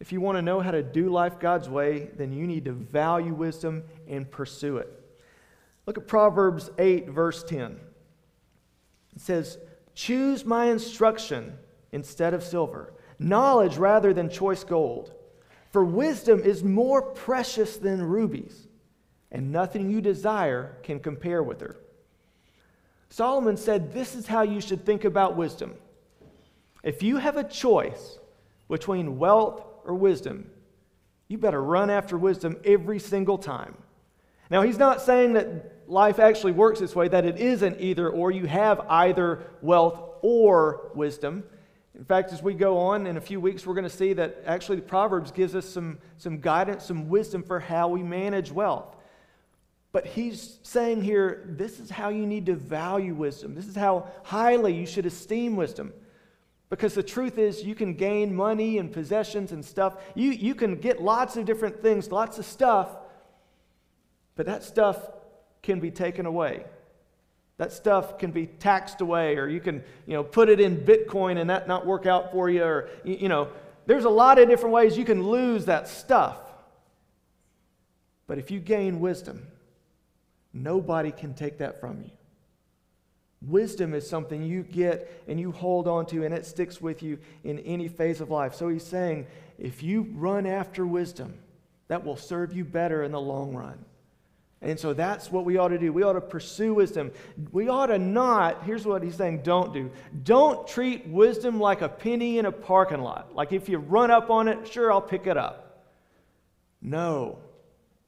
If 0.00 0.12
you 0.12 0.20
want 0.20 0.38
to 0.38 0.42
know 0.42 0.60
how 0.60 0.70
to 0.70 0.82
do 0.82 1.08
life 1.08 1.40
God's 1.40 1.68
way, 1.68 2.10
then 2.16 2.32
you 2.32 2.46
need 2.46 2.64
to 2.66 2.72
value 2.72 3.34
wisdom 3.34 3.84
and 4.06 4.30
pursue 4.30 4.76
it. 4.76 4.88
Look 5.86 5.98
at 5.98 6.06
Proverbs 6.06 6.70
8, 6.78 7.08
verse 7.08 7.42
10. 7.42 7.78
It 9.16 9.20
says, 9.20 9.58
Choose 9.94 10.44
my 10.44 10.66
instruction 10.66 11.58
instead 11.90 12.34
of 12.34 12.44
silver, 12.44 12.92
knowledge 13.18 13.76
rather 13.76 14.14
than 14.14 14.30
choice 14.30 14.62
gold. 14.62 15.12
For 15.72 15.84
wisdom 15.84 16.40
is 16.40 16.62
more 16.62 17.02
precious 17.02 17.76
than 17.76 18.02
rubies, 18.02 18.68
and 19.32 19.50
nothing 19.50 19.90
you 19.90 20.00
desire 20.00 20.76
can 20.82 21.00
compare 21.00 21.42
with 21.42 21.60
her. 21.60 21.76
Solomon 23.10 23.56
said, 23.56 23.92
This 23.92 24.14
is 24.14 24.26
how 24.26 24.42
you 24.42 24.60
should 24.60 24.86
think 24.86 25.04
about 25.04 25.36
wisdom. 25.36 25.74
If 26.82 27.02
you 27.02 27.16
have 27.16 27.36
a 27.36 27.44
choice 27.44 28.18
between 28.68 29.18
wealth 29.18 29.64
or 29.88 29.94
wisdom, 29.94 30.48
you 31.26 31.38
better 31.38 31.62
run 31.62 31.90
after 31.90 32.16
wisdom 32.16 32.56
every 32.64 33.00
single 33.00 33.38
time. 33.38 33.74
Now, 34.50 34.62
he's 34.62 34.78
not 34.78 35.02
saying 35.02 35.32
that 35.32 35.88
life 35.88 36.18
actually 36.18 36.52
works 36.52 36.80
this 36.80 36.94
way, 36.94 37.08
that 37.08 37.24
it 37.24 37.38
isn't 37.38 37.80
either 37.80 38.08
or. 38.08 38.30
You 38.30 38.46
have 38.46 38.80
either 38.88 39.50
wealth 39.60 40.00
or 40.22 40.90
wisdom. 40.94 41.44
In 41.94 42.04
fact, 42.04 42.32
as 42.32 42.42
we 42.42 42.54
go 42.54 42.78
on 42.78 43.06
in 43.06 43.16
a 43.16 43.20
few 43.20 43.40
weeks, 43.40 43.66
we're 43.66 43.74
going 43.74 43.84
to 43.84 43.90
see 43.90 44.12
that 44.14 44.42
actually 44.46 44.76
the 44.76 44.82
Proverbs 44.82 45.32
gives 45.32 45.54
us 45.54 45.68
some, 45.68 45.98
some 46.16 46.38
guidance, 46.38 46.84
some 46.84 47.08
wisdom 47.08 47.42
for 47.42 47.58
how 47.58 47.88
we 47.88 48.02
manage 48.02 48.52
wealth. 48.52 48.94
But 49.90 50.06
he's 50.06 50.58
saying 50.62 51.02
here, 51.02 51.44
this 51.46 51.80
is 51.80 51.90
how 51.90 52.10
you 52.10 52.26
need 52.26 52.46
to 52.46 52.54
value 52.54 53.14
wisdom. 53.14 53.54
This 53.54 53.66
is 53.66 53.74
how 53.74 54.08
highly 54.22 54.74
you 54.74 54.86
should 54.86 55.06
esteem 55.06 55.56
wisdom. 55.56 55.92
Because 56.70 56.94
the 56.94 57.02
truth 57.02 57.38
is, 57.38 57.62
you 57.62 57.74
can 57.74 57.94
gain 57.94 58.34
money 58.34 58.78
and 58.78 58.92
possessions 58.92 59.52
and 59.52 59.64
stuff. 59.64 59.94
You, 60.14 60.30
you 60.30 60.54
can 60.54 60.76
get 60.76 61.00
lots 61.00 61.36
of 61.36 61.46
different 61.46 61.80
things, 61.82 62.12
lots 62.12 62.38
of 62.38 62.44
stuff, 62.44 62.94
but 64.36 64.46
that 64.46 64.62
stuff 64.62 65.10
can 65.62 65.80
be 65.80 65.90
taken 65.90 66.26
away. 66.26 66.64
That 67.56 67.72
stuff 67.72 68.18
can 68.18 68.30
be 68.30 68.46
taxed 68.46 69.00
away, 69.00 69.36
or 69.36 69.48
you 69.48 69.60
can 69.60 69.82
you 70.06 70.14
know, 70.14 70.22
put 70.22 70.48
it 70.48 70.60
in 70.60 70.76
Bitcoin 70.76 71.40
and 71.40 71.50
that 71.50 71.66
not 71.66 71.86
work 71.86 72.06
out 72.06 72.32
for 72.32 72.48
you, 72.48 72.62
or 72.62 72.88
you 73.02 73.28
know, 73.28 73.48
there's 73.86 74.04
a 74.04 74.10
lot 74.10 74.38
of 74.38 74.48
different 74.48 74.74
ways 74.74 74.96
you 74.96 75.04
can 75.04 75.26
lose 75.26 75.64
that 75.64 75.88
stuff. 75.88 76.38
But 78.26 78.38
if 78.38 78.50
you 78.50 78.60
gain 78.60 79.00
wisdom, 79.00 79.46
nobody 80.52 81.10
can 81.10 81.34
take 81.34 81.58
that 81.58 81.80
from 81.80 82.02
you. 82.02 82.10
Wisdom 83.46 83.94
is 83.94 84.08
something 84.08 84.42
you 84.42 84.62
get 84.62 85.22
and 85.28 85.38
you 85.38 85.52
hold 85.52 85.86
on 85.86 86.06
to, 86.06 86.24
and 86.24 86.34
it 86.34 86.44
sticks 86.44 86.80
with 86.80 87.02
you 87.02 87.18
in 87.44 87.60
any 87.60 87.88
phase 87.88 88.20
of 88.20 88.30
life. 88.30 88.54
So 88.54 88.68
he's 88.68 88.84
saying, 88.84 89.26
if 89.58 89.82
you 89.82 90.08
run 90.14 90.46
after 90.46 90.84
wisdom, 90.84 91.34
that 91.86 92.04
will 92.04 92.16
serve 92.16 92.52
you 92.52 92.64
better 92.64 93.02
in 93.04 93.12
the 93.12 93.20
long 93.20 93.54
run. 93.54 93.78
And 94.60 94.78
so 94.78 94.92
that's 94.92 95.30
what 95.30 95.44
we 95.44 95.56
ought 95.56 95.68
to 95.68 95.78
do. 95.78 95.92
We 95.92 96.02
ought 96.02 96.14
to 96.14 96.20
pursue 96.20 96.74
wisdom. 96.74 97.12
We 97.52 97.68
ought 97.68 97.86
to 97.86 97.98
not, 97.98 98.64
here's 98.64 98.84
what 98.84 99.04
he's 99.04 99.14
saying 99.14 99.42
don't 99.44 99.72
do. 99.72 99.92
Don't 100.24 100.66
treat 100.66 101.06
wisdom 101.06 101.60
like 101.60 101.80
a 101.80 101.88
penny 101.88 102.38
in 102.38 102.46
a 102.46 102.50
parking 102.50 103.00
lot. 103.00 103.36
Like 103.36 103.52
if 103.52 103.68
you 103.68 103.78
run 103.78 104.10
up 104.10 104.30
on 104.30 104.48
it, 104.48 104.66
sure, 104.66 104.92
I'll 104.92 105.00
pick 105.00 105.28
it 105.28 105.36
up. 105.36 105.86
No. 106.82 107.38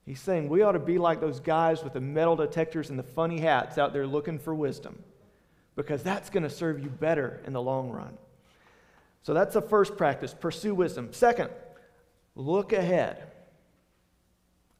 He's 0.04 0.20
saying 0.20 0.48
we 0.48 0.62
ought 0.62 0.72
to 0.72 0.80
be 0.80 0.98
like 0.98 1.20
those 1.20 1.38
guys 1.38 1.84
with 1.84 1.92
the 1.92 2.00
metal 2.00 2.34
detectors 2.34 2.90
and 2.90 2.98
the 2.98 3.04
funny 3.04 3.38
hats 3.38 3.78
out 3.78 3.92
there 3.92 4.08
looking 4.08 4.40
for 4.40 4.52
wisdom 4.52 4.98
because 5.82 6.02
that's 6.02 6.28
going 6.28 6.42
to 6.42 6.50
serve 6.50 6.78
you 6.78 6.90
better 6.90 7.40
in 7.46 7.54
the 7.54 7.62
long 7.62 7.88
run. 7.88 8.18
So 9.22 9.32
that's 9.32 9.54
the 9.54 9.62
first 9.62 9.96
practice 9.96 10.34
pursue 10.38 10.74
wisdom. 10.74 11.12
Second, 11.12 11.50
look 12.34 12.74
ahead. 12.74 13.30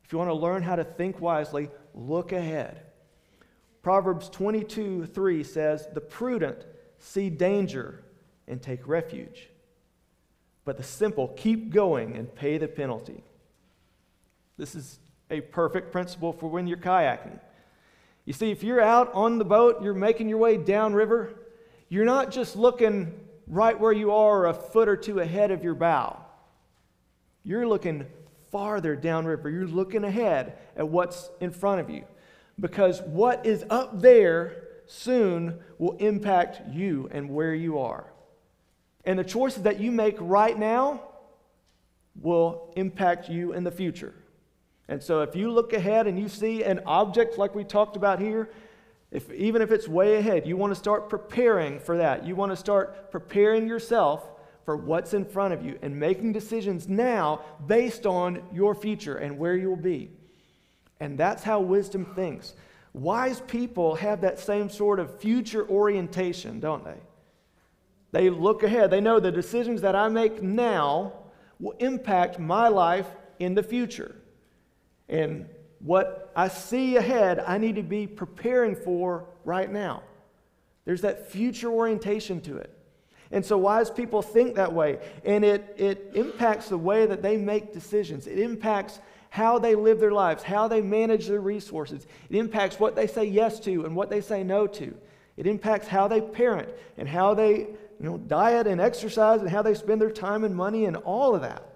If 0.04 0.12
you 0.12 0.18
want 0.18 0.28
to 0.28 0.34
learn 0.34 0.62
how 0.62 0.76
to 0.76 0.84
think 0.84 1.20
wisely, 1.20 1.70
look 1.94 2.32
ahead. 2.32 2.82
Proverbs 3.82 4.28
22 4.28 5.06
3 5.06 5.42
says, 5.44 5.88
The 5.94 6.02
prudent 6.02 6.66
see 6.98 7.30
danger 7.30 8.04
and 8.46 8.60
take 8.60 8.86
refuge, 8.86 9.48
but 10.66 10.76
the 10.76 10.82
simple 10.82 11.28
keep 11.28 11.72
going 11.72 12.14
and 12.14 12.34
pay 12.34 12.58
the 12.58 12.68
penalty. 12.68 13.24
This 14.58 14.74
is 14.74 14.98
a 15.30 15.40
perfect 15.40 15.92
principle 15.92 16.34
for 16.34 16.50
when 16.50 16.66
you're 16.66 16.76
kayaking. 16.76 17.40
You 18.30 18.34
see, 18.34 18.52
if 18.52 18.62
you're 18.62 18.80
out 18.80 19.12
on 19.12 19.38
the 19.38 19.44
boat, 19.44 19.82
you're 19.82 19.92
making 19.92 20.28
your 20.28 20.38
way 20.38 20.56
downriver, 20.56 21.34
you're 21.88 22.04
not 22.04 22.30
just 22.30 22.54
looking 22.54 23.12
right 23.48 23.76
where 23.76 23.90
you 23.90 24.12
are 24.12 24.46
a 24.46 24.54
foot 24.54 24.88
or 24.88 24.96
two 24.96 25.18
ahead 25.18 25.50
of 25.50 25.64
your 25.64 25.74
bow. 25.74 26.16
You're 27.42 27.66
looking 27.66 28.06
farther 28.52 28.94
downriver. 28.94 29.50
You're 29.50 29.66
looking 29.66 30.04
ahead 30.04 30.56
at 30.76 30.86
what's 30.86 31.28
in 31.40 31.50
front 31.50 31.80
of 31.80 31.90
you 31.90 32.04
because 32.60 33.02
what 33.02 33.44
is 33.44 33.64
up 33.68 34.00
there 34.00 34.62
soon 34.86 35.58
will 35.78 35.96
impact 35.96 36.72
you 36.72 37.08
and 37.10 37.30
where 37.30 37.52
you 37.52 37.80
are. 37.80 38.12
And 39.04 39.18
the 39.18 39.24
choices 39.24 39.64
that 39.64 39.80
you 39.80 39.90
make 39.90 40.14
right 40.20 40.56
now 40.56 41.02
will 42.14 42.72
impact 42.76 43.28
you 43.28 43.54
in 43.54 43.64
the 43.64 43.72
future. 43.72 44.14
And 44.90 45.00
so 45.00 45.22
if 45.22 45.36
you 45.36 45.52
look 45.52 45.72
ahead 45.72 46.08
and 46.08 46.18
you 46.18 46.28
see 46.28 46.64
an 46.64 46.80
object 46.84 47.38
like 47.38 47.54
we 47.54 47.62
talked 47.62 47.94
about 47.94 48.18
here, 48.18 48.50
if, 49.12 49.30
even 49.32 49.62
if 49.62 49.70
it's 49.70 49.86
way 49.86 50.16
ahead, 50.16 50.48
you 50.48 50.56
want 50.56 50.72
to 50.72 50.78
start 50.78 51.08
preparing 51.08 51.78
for 51.78 51.96
that. 51.98 52.26
You 52.26 52.34
want 52.34 52.50
to 52.50 52.56
start 52.56 53.12
preparing 53.12 53.68
yourself 53.68 54.28
for 54.64 54.76
what's 54.76 55.14
in 55.14 55.24
front 55.24 55.54
of 55.54 55.64
you 55.64 55.78
and 55.80 55.98
making 55.98 56.32
decisions 56.32 56.88
now 56.88 57.40
based 57.68 58.04
on 58.04 58.42
your 58.52 58.74
future 58.74 59.16
and 59.16 59.38
where 59.38 59.56
you'll 59.56 59.76
be. 59.76 60.10
And 60.98 61.16
that's 61.16 61.44
how 61.44 61.60
wisdom 61.60 62.04
thinks. 62.16 62.54
Wise 62.92 63.40
people 63.46 63.94
have 63.94 64.20
that 64.22 64.40
same 64.40 64.68
sort 64.68 64.98
of 64.98 65.20
future 65.20 65.68
orientation, 65.68 66.58
don't 66.58 66.84
they? 66.84 66.98
They 68.10 68.28
look 68.28 68.64
ahead. 68.64 68.90
They 68.90 69.00
know 69.00 69.20
the 69.20 69.30
decisions 69.30 69.82
that 69.82 69.94
I 69.94 70.08
make 70.08 70.42
now 70.42 71.12
will 71.60 71.76
impact 71.78 72.40
my 72.40 72.66
life 72.66 73.06
in 73.38 73.54
the 73.54 73.62
future. 73.62 74.16
And 75.10 75.46
what 75.80 76.32
I 76.34 76.48
see 76.48 76.96
ahead, 76.96 77.40
I 77.40 77.58
need 77.58 77.76
to 77.76 77.82
be 77.82 78.06
preparing 78.06 78.76
for 78.76 79.26
right 79.44 79.70
now. 79.70 80.02
There's 80.86 81.02
that 81.02 81.30
future 81.30 81.68
orientation 81.68 82.40
to 82.42 82.56
it. 82.56 82.74
And 83.32 83.44
so 83.44 83.58
wise 83.58 83.90
people 83.90 84.22
think 84.22 84.56
that 84.56 84.72
way. 84.72 84.98
And 85.24 85.44
it, 85.44 85.74
it 85.76 86.12
impacts 86.14 86.68
the 86.68 86.78
way 86.78 87.06
that 87.06 87.22
they 87.22 87.36
make 87.36 87.72
decisions. 87.72 88.26
It 88.26 88.38
impacts 88.38 88.98
how 89.30 89.58
they 89.58 89.74
live 89.74 90.00
their 90.00 90.10
lives, 90.12 90.42
how 90.42 90.68
they 90.68 90.80
manage 90.80 91.26
their 91.28 91.40
resources. 91.40 92.06
It 92.28 92.36
impacts 92.36 92.80
what 92.80 92.96
they 92.96 93.06
say 93.06 93.24
yes 93.24 93.60
to 93.60 93.84
and 93.84 93.94
what 93.94 94.10
they 94.10 94.20
say 94.20 94.42
no 94.42 94.66
to. 94.68 94.94
It 95.36 95.46
impacts 95.46 95.86
how 95.86 96.08
they 96.08 96.20
parent 96.20 96.68
and 96.98 97.08
how 97.08 97.34
they 97.34 97.68
you 98.00 98.06
know, 98.06 98.18
diet 98.18 98.66
and 98.66 98.80
exercise 98.80 99.40
and 99.40 99.50
how 99.50 99.62
they 99.62 99.74
spend 99.74 100.00
their 100.00 100.10
time 100.10 100.44
and 100.44 100.54
money 100.54 100.86
and 100.86 100.96
all 100.96 101.34
of 101.34 101.42
that. 101.42 101.69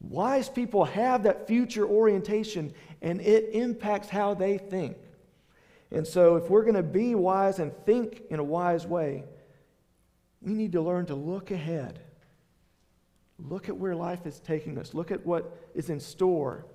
Wise 0.00 0.48
people 0.48 0.84
have 0.84 1.22
that 1.22 1.46
future 1.46 1.86
orientation 1.86 2.72
and 3.02 3.20
it 3.20 3.50
impacts 3.52 4.08
how 4.08 4.34
they 4.34 4.58
think. 4.58 4.96
And 5.90 6.06
so, 6.06 6.36
if 6.36 6.50
we're 6.50 6.62
going 6.62 6.74
to 6.74 6.82
be 6.82 7.14
wise 7.14 7.58
and 7.58 7.72
think 7.84 8.22
in 8.30 8.40
a 8.40 8.44
wise 8.44 8.86
way, 8.86 9.24
we 10.42 10.52
need 10.52 10.72
to 10.72 10.80
learn 10.80 11.06
to 11.06 11.14
look 11.14 11.50
ahead. 11.50 12.00
Look 13.38 13.68
at 13.68 13.76
where 13.76 13.94
life 13.94 14.26
is 14.26 14.40
taking 14.40 14.78
us. 14.78 14.94
Look 14.94 15.10
at 15.10 15.24
what 15.24 15.56
is 15.74 15.90
in 15.90 16.00
store 16.00 16.66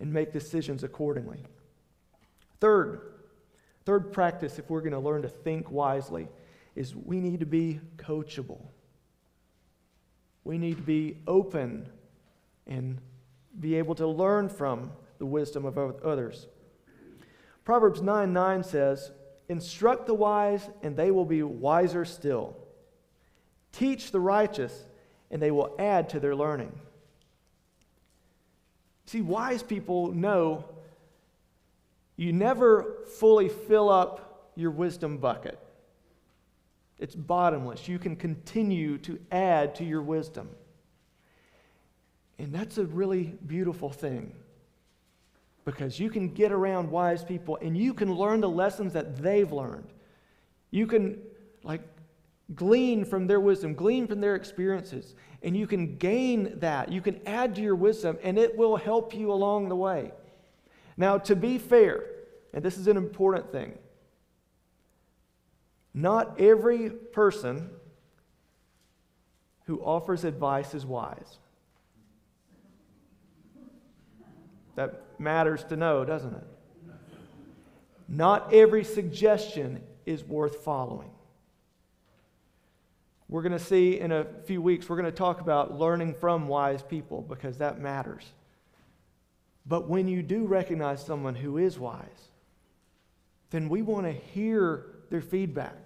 and 0.00 0.12
make 0.12 0.32
decisions 0.32 0.84
accordingly. 0.84 1.44
Third, 2.60 3.00
third 3.84 4.12
practice, 4.12 4.58
if 4.58 4.70
we're 4.70 4.80
going 4.80 4.92
to 4.92 4.98
learn 4.98 5.22
to 5.22 5.28
think 5.28 5.70
wisely, 5.70 6.28
is 6.76 6.94
we 6.94 7.20
need 7.20 7.40
to 7.40 7.46
be 7.46 7.80
coachable. 7.96 8.60
We 10.44 10.58
need 10.58 10.76
to 10.76 10.82
be 10.82 11.18
open 11.26 11.88
and 12.66 12.98
be 13.58 13.74
able 13.76 13.94
to 13.96 14.06
learn 14.06 14.48
from 14.48 14.92
the 15.18 15.26
wisdom 15.26 15.64
of 15.64 15.78
others. 15.78 16.46
Proverbs 17.64 18.02
9 18.02 18.32
9 18.32 18.64
says, 18.64 19.12
Instruct 19.48 20.06
the 20.06 20.14
wise, 20.14 20.68
and 20.82 20.96
they 20.96 21.10
will 21.10 21.24
be 21.24 21.42
wiser 21.42 22.04
still. 22.04 22.56
Teach 23.72 24.10
the 24.10 24.20
righteous, 24.20 24.86
and 25.30 25.40
they 25.40 25.50
will 25.50 25.74
add 25.78 26.08
to 26.10 26.20
their 26.20 26.34
learning. 26.34 26.72
See, 29.06 29.20
wise 29.20 29.62
people 29.62 30.12
know 30.12 30.64
you 32.16 32.32
never 32.32 33.04
fully 33.18 33.48
fill 33.48 33.90
up 33.90 34.52
your 34.54 34.70
wisdom 34.70 35.18
bucket. 35.18 35.58
It's 36.98 37.14
bottomless. 37.14 37.88
You 37.88 37.98
can 37.98 38.16
continue 38.16 38.98
to 38.98 39.18
add 39.30 39.74
to 39.76 39.84
your 39.84 40.02
wisdom. 40.02 40.48
And 42.42 42.52
that's 42.52 42.76
a 42.76 42.84
really 42.84 43.34
beautiful 43.46 43.88
thing 43.88 44.34
because 45.64 46.00
you 46.00 46.10
can 46.10 46.28
get 46.28 46.50
around 46.50 46.90
wise 46.90 47.22
people 47.22 47.56
and 47.62 47.78
you 47.78 47.94
can 47.94 48.12
learn 48.12 48.40
the 48.40 48.48
lessons 48.48 48.92
that 48.94 49.22
they've 49.22 49.50
learned. 49.50 49.86
You 50.72 50.88
can, 50.88 51.22
like, 51.62 51.82
glean 52.56 53.04
from 53.04 53.28
their 53.28 53.38
wisdom, 53.38 53.74
glean 53.74 54.08
from 54.08 54.20
their 54.20 54.34
experiences, 54.34 55.14
and 55.44 55.56
you 55.56 55.68
can 55.68 55.96
gain 55.98 56.58
that. 56.58 56.90
You 56.90 57.00
can 57.00 57.20
add 57.28 57.54
to 57.54 57.62
your 57.62 57.76
wisdom, 57.76 58.18
and 58.24 58.36
it 58.36 58.56
will 58.56 58.76
help 58.76 59.14
you 59.14 59.30
along 59.30 59.68
the 59.68 59.76
way. 59.76 60.10
Now, 60.96 61.18
to 61.18 61.36
be 61.36 61.58
fair, 61.58 62.02
and 62.52 62.64
this 62.64 62.76
is 62.76 62.88
an 62.88 62.96
important 62.96 63.52
thing, 63.52 63.78
not 65.94 66.40
every 66.40 66.90
person 66.90 67.70
who 69.66 69.80
offers 69.80 70.24
advice 70.24 70.74
is 70.74 70.84
wise. 70.84 71.38
That 74.74 75.02
matters 75.18 75.64
to 75.64 75.76
know, 75.76 76.04
doesn't 76.04 76.34
it? 76.34 76.44
Not 78.08 78.52
every 78.52 78.84
suggestion 78.84 79.82
is 80.06 80.24
worth 80.24 80.64
following. 80.64 81.10
We're 83.28 83.42
going 83.42 83.52
to 83.52 83.58
see 83.58 83.98
in 83.98 84.12
a 84.12 84.26
few 84.44 84.60
weeks, 84.60 84.88
we're 84.88 84.96
going 84.96 85.10
to 85.10 85.16
talk 85.16 85.40
about 85.40 85.78
learning 85.78 86.14
from 86.20 86.48
wise 86.48 86.82
people 86.82 87.22
because 87.22 87.58
that 87.58 87.80
matters. 87.80 88.24
But 89.64 89.88
when 89.88 90.08
you 90.08 90.22
do 90.22 90.44
recognize 90.44 91.04
someone 91.04 91.34
who 91.34 91.56
is 91.56 91.78
wise, 91.78 92.28
then 93.50 93.68
we 93.68 93.80
want 93.80 94.04
to 94.06 94.12
hear 94.12 94.86
their 95.08 95.22
feedback. 95.22 95.76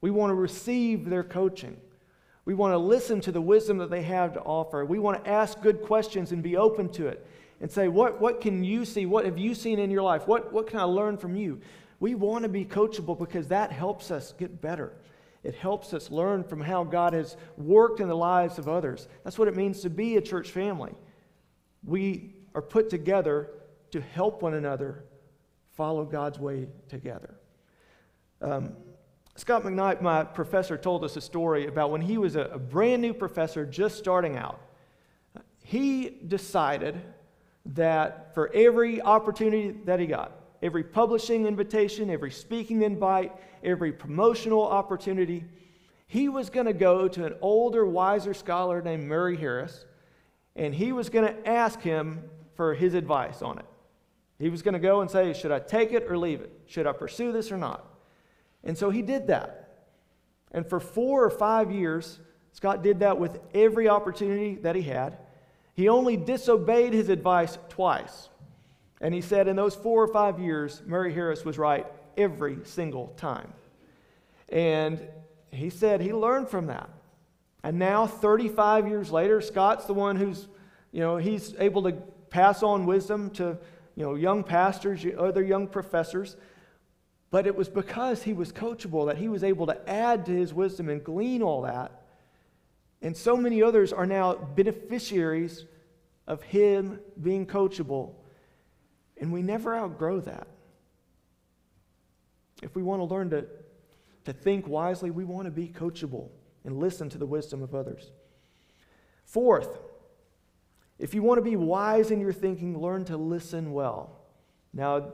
We 0.00 0.10
want 0.10 0.30
to 0.30 0.34
receive 0.34 1.10
their 1.10 1.24
coaching. 1.24 1.76
We 2.44 2.54
want 2.54 2.72
to 2.72 2.78
listen 2.78 3.20
to 3.22 3.32
the 3.32 3.40
wisdom 3.40 3.78
that 3.78 3.90
they 3.90 4.02
have 4.02 4.34
to 4.34 4.40
offer. 4.40 4.84
We 4.84 4.98
want 4.98 5.22
to 5.22 5.30
ask 5.30 5.60
good 5.60 5.82
questions 5.82 6.32
and 6.32 6.42
be 6.42 6.56
open 6.56 6.88
to 6.90 7.08
it 7.08 7.26
and 7.64 7.72
say, 7.72 7.88
What, 7.88 8.20
what 8.20 8.42
can 8.42 8.62
you 8.62 8.84
see? 8.84 9.06
What 9.06 9.24
have 9.24 9.38
you 9.38 9.54
seen 9.54 9.78
in 9.78 9.90
your 9.90 10.02
life? 10.02 10.28
What, 10.28 10.52
what 10.52 10.66
can 10.66 10.80
I 10.80 10.82
learn 10.82 11.16
from 11.16 11.34
you? 11.34 11.62
We 11.98 12.14
want 12.14 12.42
to 12.42 12.50
be 12.50 12.66
coachable 12.66 13.18
because 13.18 13.48
that 13.48 13.72
helps 13.72 14.10
us 14.10 14.34
get 14.38 14.60
better. 14.60 14.92
It 15.42 15.54
helps 15.54 15.94
us 15.94 16.10
learn 16.10 16.44
from 16.44 16.60
how 16.60 16.84
God 16.84 17.14
has 17.14 17.38
worked 17.56 18.00
in 18.00 18.08
the 18.08 18.14
lives 18.14 18.58
of 18.58 18.68
others. 18.68 19.08
That's 19.24 19.38
what 19.38 19.48
it 19.48 19.56
means 19.56 19.80
to 19.80 19.88
be 19.88 20.18
a 20.18 20.20
church 20.20 20.50
family. 20.50 20.92
We 21.82 22.34
are 22.54 22.60
put 22.60 22.90
together 22.90 23.48
to 23.92 24.02
help 24.02 24.42
one 24.42 24.52
another 24.52 25.06
follow 25.74 26.04
God's 26.04 26.38
way 26.38 26.68
together. 26.90 27.34
Um, 28.42 28.74
Scot 29.36 29.62
McKnight, 29.62 30.02
my 30.02 30.22
professor, 30.22 30.76
told 30.76 31.02
us 31.02 31.16
a 31.16 31.20
story 31.22 31.66
about 31.66 31.90
when 31.90 32.02
he 32.02 32.18
was 32.18 32.36
a, 32.36 32.42
a 32.42 32.58
brand 32.58 33.00
new 33.00 33.14
professor 33.14 33.64
just 33.64 33.96
starting 33.96 34.36
out. 34.36 34.60
He 35.62 36.10
decided 36.28 37.00
that 37.66 38.34
for 38.34 38.52
every 38.52 39.00
opportunity 39.00 39.70
that 39.84 40.00
he 40.00 40.06
got, 40.06 40.32
every 40.62 40.84
publishing 40.84 41.46
invitation, 41.46 42.10
every 42.10 42.30
speaking 42.30 42.82
invite, 42.82 43.32
every 43.62 43.92
promotional 43.92 44.62
opportunity, 44.62 45.44
he 46.06 46.28
was 46.28 46.50
going 46.50 46.66
to 46.66 46.72
go 46.72 47.08
to 47.08 47.24
an 47.24 47.34
older, 47.40 47.86
wiser 47.86 48.34
scholar 48.34 48.82
named 48.82 49.04
Murray 49.04 49.36
Harris, 49.36 49.84
and 50.54 50.74
he 50.74 50.92
was 50.92 51.08
going 51.08 51.26
to 51.26 51.48
ask 51.48 51.80
him 51.80 52.22
for 52.54 52.74
his 52.74 52.94
advice 52.94 53.42
on 53.42 53.58
it. 53.58 53.64
He 54.38 54.48
was 54.48 54.62
going 54.62 54.74
to 54.74 54.80
go 54.80 55.00
and 55.00 55.10
say, 55.10 55.32
Should 55.32 55.52
I 55.52 55.58
take 55.58 55.92
it 55.92 56.04
or 56.08 56.18
leave 56.18 56.40
it? 56.40 56.52
Should 56.66 56.86
I 56.86 56.92
pursue 56.92 57.32
this 57.32 57.50
or 57.50 57.56
not? 57.56 57.84
And 58.62 58.76
so 58.76 58.90
he 58.90 59.02
did 59.02 59.28
that. 59.28 59.64
And 60.52 60.68
for 60.68 60.80
four 60.80 61.24
or 61.24 61.30
five 61.30 61.70
years, 61.70 62.18
Scot 62.52 62.82
did 62.82 63.00
that 63.00 63.18
with 63.18 63.40
every 63.52 63.88
opportunity 63.88 64.54
that 64.56 64.76
he 64.76 64.82
had. 64.82 65.18
He 65.74 65.88
only 65.88 66.16
disobeyed 66.16 66.92
his 66.92 67.08
advice 67.08 67.58
twice. 67.68 68.28
And 69.00 69.12
he 69.12 69.20
said 69.20 69.48
in 69.48 69.56
those 69.56 69.74
four 69.74 70.02
or 70.02 70.08
five 70.08 70.38
years, 70.38 70.82
Murray 70.86 71.12
Harris 71.12 71.44
was 71.44 71.58
right 71.58 71.86
every 72.16 72.58
single 72.64 73.08
time. 73.16 73.52
And 74.48 75.00
he 75.50 75.70
said 75.70 76.00
he 76.00 76.12
learned 76.12 76.48
from 76.48 76.66
that. 76.66 76.88
And 77.62 77.78
now, 77.78 78.06
35 78.06 78.88
years 78.88 79.10
later, 79.10 79.40
Scot's 79.40 79.86
the 79.86 79.94
one 79.94 80.16
who's, 80.16 80.48
you 80.92 81.00
know, 81.00 81.16
he's 81.16 81.54
able 81.58 81.82
to 81.84 81.92
pass 82.28 82.62
on 82.62 82.84
wisdom 82.84 83.30
to, 83.30 83.56
you 83.96 84.04
know, 84.04 84.14
young 84.14 84.44
pastors, 84.44 85.04
other 85.18 85.42
young 85.42 85.66
professors. 85.66 86.36
But 87.30 87.46
it 87.46 87.56
was 87.56 87.68
because 87.68 88.22
he 88.22 88.32
was 88.32 88.52
coachable 88.52 89.06
that 89.06 89.16
he 89.16 89.28
was 89.28 89.42
able 89.42 89.66
to 89.66 89.90
add 89.90 90.26
to 90.26 90.32
his 90.32 90.52
wisdom 90.52 90.88
and 90.88 91.02
glean 91.02 91.42
all 91.42 91.62
that 91.62 92.03
and 93.04 93.14
so 93.14 93.36
many 93.36 93.62
others 93.62 93.92
are 93.92 94.06
now 94.06 94.34
beneficiaries 94.34 95.66
of 96.26 96.42
him 96.42 96.98
being 97.22 97.46
coachable. 97.46 98.14
And 99.18 99.30
we 99.30 99.42
never 99.42 99.76
outgrow 99.76 100.20
that. 100.20 100.46
If 102.62 102.74
we 102.74 102.82
want 102.82 103.00
to 103.00 103.04
learn 103.04 103.28
to, 103.30 103.44
to 104.24 104.32
think 104.32 104.66
wisely, 104.66 105.10
we 105.10 105.24
want 105.24 105.44
to 105.44 105.50
be 105.50 105.68
coachable 105.68 106.30
and 106.64 106.78
listen 106.78 107.10
to 107.10 107.18
the 107.18 107.26
wisdom 107.26 107.62
of 107.62 107.74
others. 107.74 108.10
Fourth, 109.26 109.78
If 110.98 111.12
you 111.12 111.22
want 111.22 111.38
to 111.38 111.42
be 111.42 111.56
wise 111.56 112.10
in 112.10 112.20
your 112.20 112.32
thinking, 112.32 112.80
learn 112.80 113.04
to 113.06 113.16
listen 113.16 113.72
well. 113.72 114.20
Now, 114.72 115.12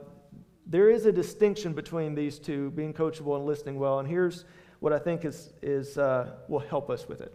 there 0.65 0.89
is 0.89 1.05
a 1.05 1.11
distinction 1.11 1.73
between 1.73 2.15
these 2.15 2.39
two, 2.39 2.71
being 2.71 2.93
coachable 2.93 3.35
and 3.35 3.45
listening 3.45 3.79
well, 3.79 3.99
and 3.99 4.07
here's 4.07 4.45
what 4.79 4.93
I 4.93 4.99
think 4.99 5.25
is, 5.25 5.51
is, 5.61 5.97
uh, 5.97 6.35
will 6.47 6.59
help 6.59 6.89
us 6.89 7.07
with 7.09 7.19
it. 7.21 7.33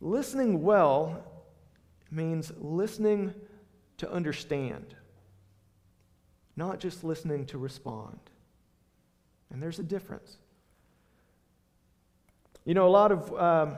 Listening 0.00 0.62
well 0.62 1.22
means 2.10 2.52
listening 2.58 3.34
to 3.98 4.10
understand, 4.10 4.94
not 6.56 6.80
just 6.80 7.04
listening 7.04 7.44
to 7.46 7.58
respond. 7.58 8.18
And 9.50 9.62
there's 9.62 9.78
a 9.78 9.82
difference. 9.82 10.38
You 12.64 12.74
know, 12.74 12.86
a 12.86 12.88
lot 12.88 13.12
of 13.12 13.34
um, 13.38 13.76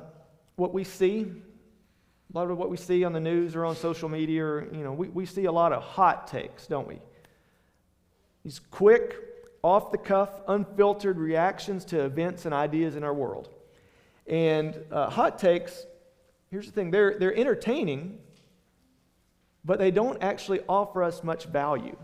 what 0.57 0.73
we 0.73 0.85
see, 0.85 1.23
a 1.23 2.39
lot 2.39 2.51
of 2.51 2.59
what 2.59 2.71
we 2.71 2.77
see 2.77 3.05
on 3.05 3.13
the 3.13 3.21
news 3.21 3.57
or 3.57 3.65
on 3.65 3.75
social 3.75 4.09
media, 4.09 4.45
or, 4.45 4.69
you 4.73 4.85
know, 4.85 4.93
we, 4.93 5.09
we 5.09 5.27
see 5.27 5.47
a 5.47 5.53
lot 5.53 5.73
of 5.73 5.83
hot 5.83 6.27
takes, 6.27 6.67
don't 6.67 6.87
we? 6.87 6.99
These 8.45 8.61
quick, 8.71 9.17
off 9.63 9.93
the 9.93 9.99
cuff, 9.99 10.31
unfiltered 10.49 11.19
reactions 11.19 11.85
to 11.87 12.05
events 12.05 12.45
and 12.45 12.55
ideas 12.55 12.97
in 12.97 13.05
our 13.05 13.15
world. 13.15 13.49
And 14.27 14.79
uh, 14.91 15.11
hot 15.11 15.39
takes, 15.39 15.87
here's 16.53 16.67
the 16.67 16.73
thing 16.73 16.91
they're, 16.91 17.19
they're 17.19 17.35
entertaining, 17.35 18.19
but 19.65 19.79
they 19.79 19.91
don't 19.91 20.23
actually 20.23 20.61
offer 20.69 21.03
us 21.03 21.25
much 21.25 21.47
value. 21.47 21.97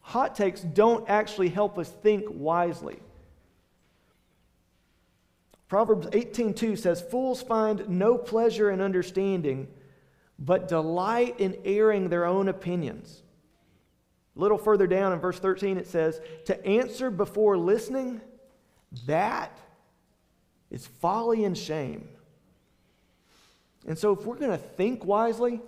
Hot 0.00 0.36
takes 0.36 0.60
don't 0.60 1.08
actually 1.10 1.48
help 1.48 1.78
us 1.78 1.90
think 1.90 2.24
wisely. 2.28 3.00
Proverbs 5.68 6.06
18:2 6.12 6.76
says, 6.76 7.00
"Fools 7.00 7.42
find 7.42 7.88
no 7.88 8.16
pleasure 8.16 8.70
in 8.70 8.80
understanding, 8.80 9.68
but 10.38 10.68
delight 10.68 11.40
in 11.40 11.56
airing 11.64 12.08
their 12.08 12.24
own 12.24 12.46
opinions." 12.46 13.22
A 14.36 14.40
little 14.40 14.58
further 14.58 14.86
down 14.86 15.12
in 15.12 15.18
verse 15.18 15.38
13 15.38 15.76
it 15.76 15.86
says, 15.86 16.20
"To 16.44 16.66
answer 16.66 17.10
before 17.10 17.56
listening, 17.56 18.20
that 19.06 19.58
is 20.70 20.86
folly 20.86 21.44
and 21.44 21.56
shame." 21.56 22.08
And 23.86 23.98
so 23.98 24.12
if 24.12 24.24
we're 24.24 24.36
going 24.36 24.50
to 24.50 24.58
think 24.58 25.04
wisely, 25.04 25.60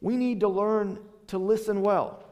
we 0.00 0.16
need 0.16 0.40
to 0.40 0.48
learn 0.48 0.98
to 1.28 1.38
listen 1.38 1.82
well. 1.82 2.22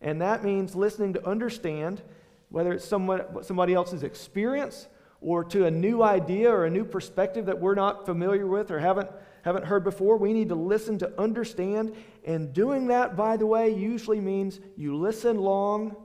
And 0.00 0.20
that 0.20 0.44
means 0.44 0.74
listening 0.74 1.14
to 1.14 1.26
understand 1.26 2.02
whether 2.50 2.72
it's 2.72 2.84
somebody 2.86 3.74
else's 3.74 4.02
experience 4.02 4.86
or 5.20 5.42
to 5.42 5.64
a 5.64 5.70
new 5.70 6.02
idea 6.02 6.50
or 6.50 6.66
a 6.66 6.70
new 6.70 6.84
perspective 6.84 7.46
that 7.46 7.58
we're 7.58 7.74
not 7.74 8.06
familiar 8.06 8.46
with 8.46 8.70
or 8.70 8.78
haven't, 8.78 9.10
haven't 9.42 9.64
heard 9.64 9.82
before. 9.82 10.18
We 10.18 10.32
need 10.32 10.50
to 10.50 10.54
listen 10.54 10.98
to 10.98 11.20
understand. 11.20 11.94
And 12.24 12.52
doing 12.52 12.88
that, 12.88 13.16
by 13.16 13.36
the 13.36 13.46
way, 13.46 13.70
usually 13.70 14.20
means 14.20 14.60
you 14.76 14.96
listen 14.96 15.38
long, 15.38 15.96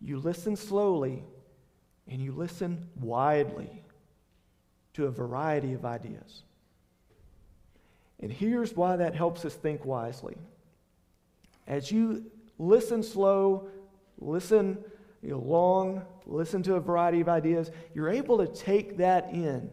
you 0.00 0.18
listen 0.18 0.56
slowly, 0.56 1.22
and 2.08 2.20
you 2.20 2.32
listen 2.32 2.88
widely 2.96 3.84
to 4.94 5.04
a 5.04 5.10
variety 5.10 5.74
of 5.74 5.84
ideas. 5.84 6.42
And 8.20 8.32
here's 8.32 8.74
why 8.74 8.96
that 8.96 9.14
helps 9.14 9.44
us 9.44 9.54
think 9.54 9.84
wisely. 9.84 10.36
As 11.66 11.90
you 11.90 12.24
listen 12.58 13.02
slow, 13.02 13.68
listen 14.18 14.78
you 15.22 15.30
know, 15.32 15.38
long, 15.38 16.02
listen 16.26 16.62
to 16.62 16.74
a 16.74 16.80
variety 16.80 17.20
of 17.20 17.28
ideas, 17.28 17.70
you're 17.94 18.08
able 18.08 18.38
to 18.38 18.46
take 18.46 18.98
that 18.98 19.30
in. 19.32 19.68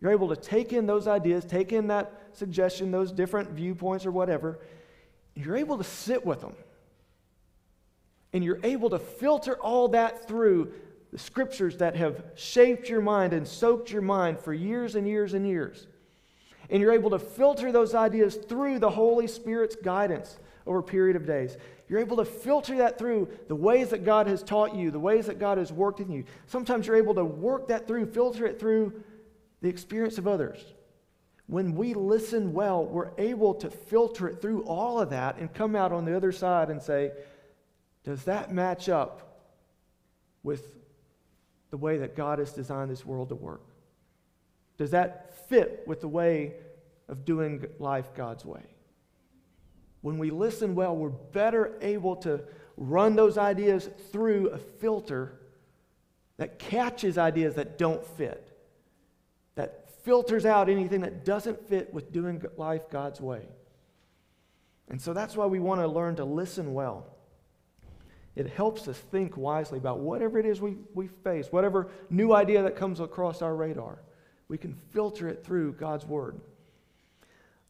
You're 0.00 0.12
able 0.12 0.28
to 0.28 0.36
take 0.36 0.72
in 0.72 0.86
those 0.86 1.08
ideas, 1.08 1.44
take 1.44 1.72
in 1.72 1.88
that 1.88 2.12
suggestion, 2.32 2.90
those 2.90 3.10
different 3.10 3.50
viewpoints 3.50 4.06
or 4.06 4.12
whatever. 4.12 4.60
You're 5.34 5.56
able 5.56 5.78
to 5.78 5.84
sit 5.84 6.24
with 6.24 6.40
them. 6.40 6.54
And 8.32 8.44
you're 8.44 8.60
able 8.62 8.90
to 8.90 8.98
filter 8.98 9.56
all 9.56 9.88
that 9.88 10.28
through 10.28 10.72
the 11.10 11.18
scriptures 11.18 11.78
that 11.78 11.96
have 11.96 12.22
shaped 12.34 12.88
your 12.88 13.00
mind 13.00 13.32
and 13.32 13.46
soaked 13.46 13.90
your 13.90 14.02
mind 14.02 14.38
for 14.38 14.52
years 14.52 14.94
and 14.94 15.06
years 15.06 15.34
and 15.34 15.46
years. 15.46 15.86
And 16.70 16.80
you're 16.80 16.92
able 16.92 17.10
to 17.10 17.18
filter 17.18 17.72
those 17.72 17.94
ideas 17.94 18.36
through 18.36 18.78
the 18.78 18.90
Holy 18.90 19.26
Spirit's 19.26 19.76
guidance 19.76 20.38
over 20.66 20.78
a 20.78 20.82
period 20.82 21.16
of 21.16 21.26
days. 21.26 21.56
You're 21.88 22.00
able 22.00 22.16
to 22.16 22.24
filter 22.24 22.78
that 22.78 22.98
through 22.98 23.28
the 23.48 23.54
ways 23.54 23.90
that 23.90 24.04
God 24.04 24.26
has 24.26 24.42
taught 24.42 24.74
you, 24.74 24.90
the 24.90 24.98
ways 24.98 25.26
that 25.26 25.38
God 25.38 25.58
has 25.58 25.70
worked 25.70 26.00
in 26.00 26.10
you. 26.10 26.24
Sometimes 26.46 26.86
you're 26.86 26.96
able 26.96 27.14
to 27.14 27.24
work 27.24 27.68
that 27.68 27.86
through, 27.86 28.06
filter 28.06 28.46
it 28.46 28.58
through 28.58 29.02
the 29.60 29.68
experience 29.68 30.16
of 30.18 30.26
others. 30.26 30.64
When 31.46 31.74
we 31.74 31.92
listen 31.92 32.54
well, 32.54 32.86
we're 32.86 33.10
able 33.18 33.54
to 33.56 33.70
filter 33.70 34.28
it 34.28 34.40
through 34.40 34.64
all 34.64 34.98
of 34.98 35.10
that 35.10 35.36
and 35.36 35.52
come 35.52 35.76
out 35.76 35.92
on 35.92 36.06
the 36.06 36.16
other 36.16 36.32
side 36.32 36.70
and 36.70 36.80
say, 36.80 37.12
does 38.02 38.24
that 38.24 38.52
match 38.52 38.88
up 38.88 39.42
with 40.42 40.72
the 41.70 41.76
way 41.76 41.98
that 41.98 42.16
God 42.16 42.38
has 42.38 42.52
designed 42.52 42.90
this 42.90 43.04
world 43.04 43.28
to 43.28 43.34
work? 43.34 43.60
Does 44.76 44.90
that 44.90 45.48
fit 45.48 45.84
with 45.86 46.00
the 46.00 46.08
way 46.08 46.54
of 47.08 47.24
doing 47.24 47.64
life 47.78 48.14
God's 48.14 48.44
way? 48.44 48.62
When 50.00 50.18
we 50.18 50.30
listen 50.30 50.74
well, 50.74 50.96
we're 50.96 51.08
better 51.08 51.78
able 51.80 52.16
to 52.16 52.42
run 52.76 53.16
those 53.16 53.38
ideas 53.38 53.88
through 54.12 54.48
a 54.48 54.58
filter 54.58 55.40
that 56.36 56.58
catches 56.58 57.16
ideas 57.16 57.54
that 57.54 57.78
don't 57.78 58.04
fit, 58.04 58.50
that 59.54 59.88
filters 60.02 60.44
out 60.44 60.68
anything 60.68 61.00
that 61.02 61.24
doesn't 61.24 61.68
fit 61.68 61.94
with 61.94 62.12
doing 62.12 62.42
life 62.56 62.90
God's 62.90 63.20
way. 63.20 63.48
And 64.88 65.00
so 65.00 65.12
that's 65.12 65.36
why 65.36 65.46
we 65.46 65.60
want 65.60 65.80
to 65.80 65.86
learn 65.86 66.16
to 66.16 66.24
listen 66.24 66.74
well. 66.74 67.06
It 68.36 68.50
helps 68.50 68.88
us 68.88 68.98
think 68.98 69.36
wisely 69.36 69.78
about 69.78 70.00
whatever 70.00 70.38
it 70.38 70.46
is 70.46 70.60
we, 70.60 70.76
we 70.92 71.06
face, 71.06 71.46
whatever 71.50 71.88
new 72.10 72.34
idea 72.34 72.62
that 72.62 72.76
comes 72.76 73.00
across 73.00 73.42
our 73.42 73.54
radar. 73.54 74.00
We 74.48 74.58
can 74.58 74.74
filter 74.92 75.28
it 75.28 75.44
through 75.44 75.72
God's 75.72 76.04
Word. 76.06 76.40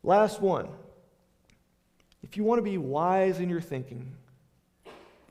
Last 0.03 0.41
one 0.41 0.69
if 2.25 2.39
you 2.39 2.45
want 2.45 2.59
to 2.59 2.63
be 2.63 2.79
wise 2.79 3.39
in 3.39 3.51
your 3.51 3.61
thinking, 3.61 4.11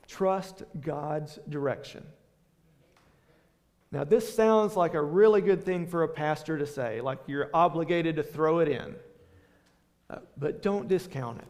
trust 0.06 0.62
God's 0.80 1.38
direction. 1.48 2.04
Now, 3.90 4.04
this 4.04 4.34
sounds 4.34 4.76
like 4.76 4.94
a 4.94 5.02
really 5.02 5.40
good 5.40 5.64
thing 5.64 5.86
for 5.86 6.02
a 6.02 6.08
pastor 6.08 6.56
to 6.58 6.66
say, 6.66 7.00
like 7.00 7.18
you're 7.26 7.50
obligated 7.52 8.16
to 8.16 8.22
throw 8.22 8.60
it 8.60 8.68
in. 8.68 8.94
Uh, 10.08 10.18
but 10.36 10.62
don't 10.62 10.88
discount 10.88 11.38
it. 11.38 11.48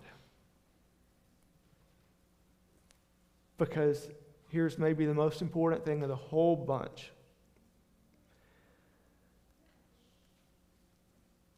Because 3.58 4.08
here's 4.50 4.78
maybe 4.78 5.06
the 5.06 5.14
most 5.14 5.40
important 5.42 5.84
thing 5.84 6.02
of 6.02 6.08
the 6.08 6.16
whole 6.16 6.56
bunch. 6.56 7.12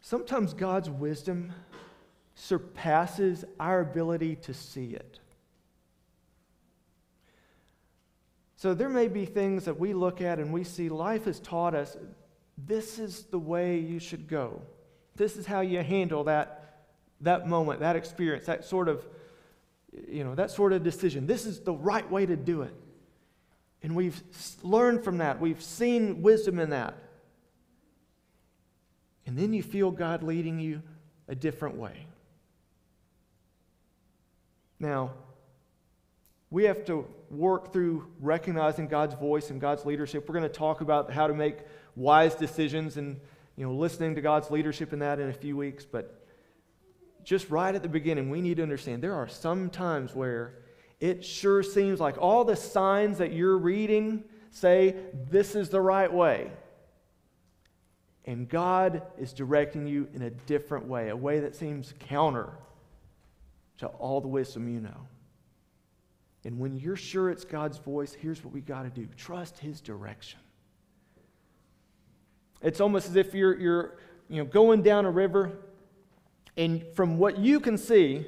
Sometimes 0.06 0.54
God's 0.54 0.88
wisdom 0.88 1.52
surpasses 2.36 3.44
our 3.58 3.80
ability 3.80 4.36
to 4.36 4.54
see 4.54 4.90
it. 4.90 5.18
So 8.54 8.72
there 8.72 8.88
may 8.88 9.08
be 9.08 9.24
things 9.24 9.64
that 9.64 9.80
we 9.80 9.94
look 9.94 10.20
at 10.20 10.38
and 10.38 10.52
we 10.52 10.62
see 10.62 10.88
life 10.88 11.24
has 11.24 11.40
taught 11.40 11.74
us 11.74 11.96
this 12.56 13.00
is 13.00 13.24
the 13.24 13.38
way 13.40 13.80
you 13.80 13.98
should 13.98 14.28
go. 14.28 14.62
This 15.16 15.36
is 15.36 15.44
how 15.44 15.62
you 15.62 15.82
handle 15.82 16.22
that, 16.22 16.84
that 17.22 17.48
moment, 17.48 17.80
that 17.80 17.96
experience, 17.96 18.46
that 18.46 18.64
sort 18.64 18.88
of, 18.88 19.04
you 20.06 20.22
know, 20.22 20.36
that 20.36 20.52
sort 20.52 20.72
of 20.72 20.84
decision. 20.84 21.26
This 21.26 21.46
is 21.46 21.58
the 21.58 21.74
right 21.74 22.08
way 22.08 22.26
to 22.26 22.36
do 22.36 22.62
it. 22.62 22.74
And 23.82 23.96
we've 23.96 24.22
learned 24.62 25.02
from 25.02 25.18
that. 25.18 25.40
We've 25.40 25.60
seen 25.60 26.22
wisdom 26.22 26.60
in 26.60 26.70
that. 26.70 26.96
And 29.26 29.36
then 29.36 29.52
you 29.52 29.62
feel 29.62 29.90
God 29.90 30.22
leading 30.22 30.60
you 30.60 30.82
a 31.28 31.34
different 31.34 31.76
way. 31.76 32.06
Now, 34.78 35.12
we 36.50 36.64
have 36.64 36.84
to 36.86 37.06
work 37.30 37.72
through 37.72 38.06
recognizing 38.20 38.86
God's 38.86 39.14
voice 39.14 39.50
and 39.50 39.60
God's 39.60 39.84
leadership. 39.84 40.28
We're 40.28 40.38
going 40.38 40.48
to 40.48 40.48
talk 40.48 40.80
about 40.80 41.10
how 41.10 41.26
to 41.26 41.34
make 41.34 41.58
wise 41.96 42.34
decisions 42.34 42.96
and 42.96 43.18
you 43.56 43.66
know 43.66 43.72
listening 43.74 44.14
to 44.14 44.20
God's 44.20 44.50
leadership 44.50 44.92
in 44.92 45.00
that 45.00 45.18
in 45.18 45.28
a 45.28 45.32
few 45.32 45.56
weeks, 45.56 45.84
but 45.84 46.26
just 47.24 47.50
right 47.50 47.74
at 47.74 47.82
the 47.82 47.88
beginning, 47.88 48.30
we 48.30 48.40
need 48.40 48.58
to 48.58 48.62
understand 48.62 49.02
there 49.02 49.14
are 49.14 49.26
some 49.26 49.68
times 49.68 50.14
where 50.14 50.54
it 51.00 51.24
sure 51.24 51.62
seems 51.62 51.98
like 51.98 52.16
all 52.18 52.44
the 52.44 52.54
signs 52.54 53.18
that 53.18 53.32
you're 53.32 53.58
reading 53.58 54.22
say 54.52 54.94
this 55.28 55.56
is 55.56 55.68
the 55.68 55.80
right 55.80 56.12
way. 56.12 56.50
And 58.26 58.48
God 58.48 59.02
is 59.18 59.32
directing 59.32 59.86
you 59.86 60.08
in 60.14 60.22
a 60.22 60.30
different 60.30 60.86
way, 60.86 61.10
a 61.10 61.16
way 61.16 61.40
that 61.40 61.54
seems 61.54 61.94
counter 62.00 62.50
to 63.78 63.86
all 63.86 64.20
the 64.20 64.28
wisdom 64.28 64.68
you 64.68 64.80
know. 64.80 65.06
And 66.44 66.58
when 66.58 66.76
you're 66.76 66.96
sure 66.96 67.30
it's 67.30 67.44
God's 67.44 67.78
voice, 67.78 68.12
here's 68.12 68.44
what 68.44 68.52
we 68.52 68.60
got 68.60 68.82
to 68.82 68.90
do 68.90 69.06
trust 69.16 69.58
His 69.58 69.80
direction. 69.80 70.40
It's 72.62 72.80
almost 72.80 73.08
as 73.08 73.16
if 73.16 73.34
you're, 73.34 73.58
you're 73.58 73.98
you 74.28 74.38
know, 74.38 74.44
going 74.44 74.82
down 74.82 75.04
a 75.04 75.10
river 75.10 75.58
And 76.56 76.84
from 76.94 77.18
what 77.18 77.38
you 77.38 77.60
can 77.60 77.76
see, 77.76 78.26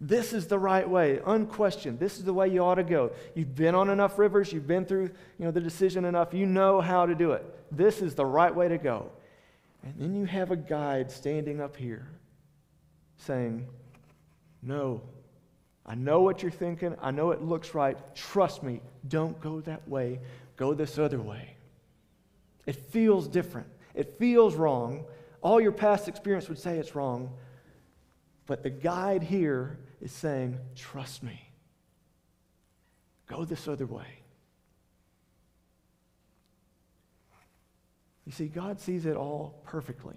this 0.00 0.32
is 0.32 0.46
the 0.46 0.58
right 0.58 0.88
way, 0.88 1.20
unquestioned. 1.26 1.98
This 1.98 2.18
is 2.18 2.24
the 2.24 2.32
way 2.32 2.48
you 2.48 2.60
ought 2.60 2.76
to 2.76 2.84
go. 2.84 3.10
You've 3.34 3.56
been 3.56 3.74
on 3.74 3.90
enough 3.90 4.18
rivers, 4.18 4.52
you've 4.52 4.66
been 4.66 4.84
through 4.84 5.10
you 5.38 5.44
know, 5.44 5.50
the 5.50 5.60
decision 5.60 6.04
enough, 6.04 6.32
you 6.32 6.46
know 6.46 6.80
how 6.80 7.04
to 7.04 7.14
do 7.14 7.32
it. 7.32 7.44
This 7.72 8.00
is 8.00 8.14
the 8.14 8.24
right 8.24 8.54
way 8.54 8.68
to 8.68 8.78
go. 8.78 9.10
And 9.82 9.94
then 9.98 10.14
you 10.14 10.24
have 10.24 10.50
a 10.50 10.56
guide 10.56 11.10
standing 11.10 11.60
up 11.60 11.76
here 11.76 12.08
saying, 13.18 13.66
No, 14.62 15.02
I 15.84 15.94
know 15.94 16.20
what 16.20 16.42
you're 16.42 16.50
thinking. 16.52 16.94
I 17.00 17.10
know 17.10 17.30
it 17.32 17.42
looks 17.42 17.74
right. 17.74 17.96
Trust 18.14 18.62
me, 18.62 18.80
don't 19.08 19.40
go 19.40 19.60
that 19.62 19.88
way. 19.88 20.20
Go 20.56 20.74
this 20.74 20.98
other 20.98 21.20
way. 21.20 21.56
It 22.66 22.76
feels 22.76 23.26
different. 23.26 23.68
It 23.94 24.18
feels 24.18 24.54
wrong. 24.54 25.06
All 25.40 25.60
your 25.60 25.72
past 25.72 26.06
experience 26.06 26.48
would 26.48 26.58
say 26.58 26.78
it's 26.78 26.94
wrong. 26.94 27.32
But 28.46 28.62
the 28.62 28.70
guide 28.70 29.22
here 29.22 29.78
is 30.00 30.12
saying, 30.12 30.58
Trust 30.74 31.22
me. 31.22 31.42
Go 33.26 33.44
this 33.44 33.68
other 33.68 33.86
way. 33.86 34.22
You 38.24 38.32
see, 38.32 38.46
God 38.46 38.80
sees 38.80 39.06
it 39.06 39.16
all 39.16 39.62
perfectly. 39.64 40.16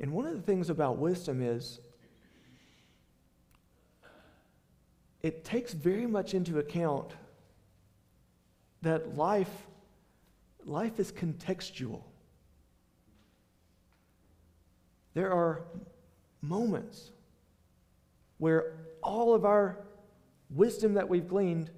And 0.00 0.12
one 0.12 0.26
of 0.26 0.34
the 0.34 0.42
things 0.42 0.70
about 0.70 0.98
wisdom 0.98 1.42
is 1.42 1.80
it 5.22 5.44
takes 5.44 5.72
very 5.72 6.06
much 6.06 6.34
into 6.34 6.58
account 6.58 7.12
that 8.82 9.16
life, 9.16 9.66
life 10.64 11.00
is 11.00 11.10
contextual. 11.10 12.02
There 15.14 15.32
are 15.32 15.62
moments 16.42 17.10
where 18.38 18.74
all 19.02 19.34
of 19.34 19.44
our 19.44 19.84
wisdom 20.50 20.94
that 20.94 21.08
we've 21.08 21.28
gleaned, 21.28 21.70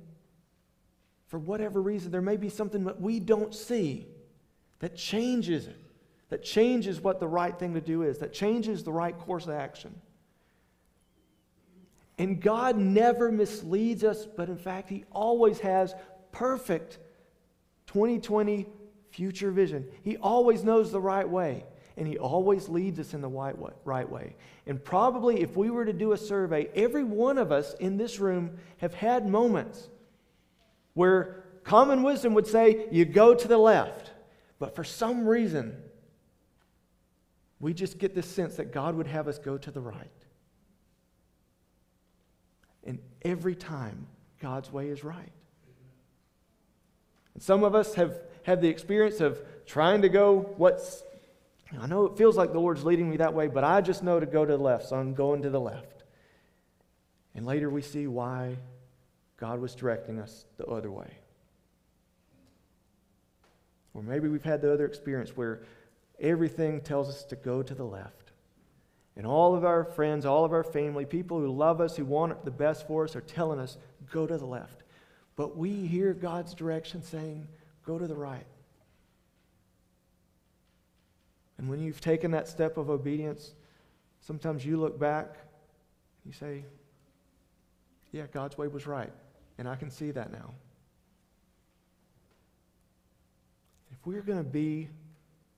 for 1.27 1.38
whatever 1.38 1.81
reason, 1.81 2.11
there 2.11 2.23
may 2.23 2.37
be 2.37 2.49
something 2.49 2.85
that 2.85 3.01
we 3.01 3.20
don't 3.20 3.55
see 3.55 4.07
that 4.81 4.96
changes 4.96 5.66
it, 5.66 5.77
that 6.29 6.42
changes 6.42 7.01
what 7.01 7.20
the 7.20 7.29
right 7.29 7.59
thing 7.59 7.75
to 7.75 7.81
do 7.81 8.03
is, 8.03 8.18
that 8.18 8.33
changes 8.33 8.83
the 8.83 8.92
right 8.92 9.16
course 9.18 9.44
of 9.44 9.51
action. 9.51 9.94
And 12.18 12.40
God 12.40 12.77
never 12.77 13.33
misleads 13.33 14.05
us, 14.05 14.27
but 14.27 14.49
in 14.49 14.59
fact, 14.59 14.90
He 14.90 15.05
always 15.11 15.61
has 15.61 15.94
perfect 16.33 16.99
2020 17.87 18.66
future 19.11 19.51
vision. 19.51 19.87
He 20.03 20.16
always 20.16 20.62
knows 20.62 20.92
the 20.92 21.01
right 21.01 21.29
way, 21.29 21.64
and 22.00 22.08
He 22.08 22.16
always 22.16 22.66
leads 22.70 22.98
us 22.98 23.12
in 23.12 23.20
the 23.20 23.28
right 23.28 24.10
way. 24.10 24.34
And 24.66 24.82
probably, 24.82 25.42
if 25.42 25.54
we 25.54 25.68
were 25.68 25.84
to 25.84 25.92
do 25.92 26.12
a 26.12 26.16
survey, 26.16 26.70
every 26.74 27.04
one 27.04 27.36
of 27.36 27.52
us 27.52 27.74
in 27.74 27.98
this 27.98 28.18
room 28.18 28.56
have 28.78 28.94
had 28.94 29.28
moments 29.28 29.90
where 30.94 31.44
common 31.62 32.02
wisdom 32.02 32.32
would 32.32 32.46
say, 32.46 32.86
you 32.90 33.04
go 33.04 33.34
to 33.34 33.46
the 33.46 33.58
left. 33.58 34.12
But 34.58 34.74
for 34.74 34.82
some 34.82 35.28
reason, 35.28 35.76
we 37.60 37.74
just 37.74 37.98
get 37.98 38.14
this 38.14 38.26
sense 38.26 38.56
that 38.56 38.72
God 38.72 38.94
would 38.94 39.06
have 39.06 39.28
us 39.28 39.38
go 39.38 39.58
to 39.58 39.70
the 39.70 39.80
right. 39.82 40.08
And 42.82 42.98
every 43.20 43.54
time, 43.54 44.06
God's 44.40 44.72
way 44.72 44.88
is 44.88 45.04
right. 45.04 45.32
And 47.34 47.42
some 47.42 47.62
of 47.62 47.74
us 47.74 47.94
have 47.96 48.18
had 48.42 48.62
the 48.62 48.68
experience 48.68 49.20
of 49.20 49.38
trying 49.66 50.00
to 50.00 50.08
go 50.08 50.54
what's, 50.56 51.02
I 51.78 51.87
know 51.87 52.06
it 52.06 52.16
feels 52.16 52.37
like 52.37 52.52
the 52.52 52.59
Lord's 52.59 52.85
leading 52.85 53.09
me 53.09 53.18
that 53.18 53.33
way, 53.33 53.46
but 53.46 53.62
I 53.62 53.80
just 53.80 54.02
know 54.02 54.18
to 54.18 54.26
go 54.26 54.44
to 54.44 54.56
the 54.56 54.62
left, 54.62 54.88
so 54.88 54.96
I'm 54.96 55.14
going 55.14 55.42
to 55.42 55.50
the 55.50 55.61
left. 55.61 56.04
And 57.35 57.46
later 57.46 57.70
we 57.70 57.83
see 57.83 58.06
why 58.06 58.56
God 59.37 59.61
was 59.61 59.74
directing 59.74 60.18
us 60.18 60.44
the 60.56 60.66
other 60.66 60.90
way. 60.90 61.12
Or 63.94 64.02
maybe 64.02 64.28
we've 64.28 64.44
had 64.44 64.62
the 64.62 64.72
other 64.72 64.85
experience 64.85 65.37
where 65.37 65.62
everything 66.18 66.80
tells 66.80 67.09
us 67.09 67.24
to 67.24 67.37
go 67.37 67.62
to 67.62 67.74
the 67.74 67.85
left. 67.85 68.33
And 69.16 69.26
all 69.26 69.54
of 69.54 69.64
our 69.64 69.85
friends, 69.85 70.24
all 70.24 70.44
of 70.44 70.52
our 70.52 70.64
family, 70.64 71.04
people 71.04 71.38
who 71.38 71.48
love 71.48 71.80
us, 71.80 71.96
who 71.96 72.04
want 72.04 72.44
the 72.44 72.50
best 72.50 72.87
for 72.87 73.04
us, 73.04 73.14
are 73.16 73.20
telling 73.20 73.59
us, 73.59 73.76
go 74.11 74.26
to 74.26 74.38
the 74.38 74.46
left. 74.46 74.83
But 75.37 75.56
we 75.56 75.87
hear 75.87 76.14
God's 76.14 76.54
direction 76.54 77.02
saying, 77.02 77.48
go 77.85 77.98
to 77.98 78.06
the 78.06 78.14
right. 78.14 78.46
And 81.61 81.68
when 81.68 81.79
you've 81.79 82.01
taken 82.01 82.31
that 82.31 82.49
step 82.49 82.79
of 82.79 82.88
obedience, 82.88 83.53
sometimes 84.23 84.64
you 84.64 84.81
look 84.81 84.99
back 84.99 85.27
and 85.27 86.25
you 86.25 86.33
say, 86.33 86.64
yeah, 88.12 88.23
God's 88.33 88.57
way 88.57 88.66
was 88.66 88.87
right. 88.87 89.12
And 89.59 89.68
I 89.68 89.77
can 89.77 89.90
see 89.90 90.11
that 90.11 90.33
now. 90.33 90.55
if 93.92 94.07
we're 94.07 94.23
going 94.23 94.42
to 94.42 94.51
be 94.51 94.88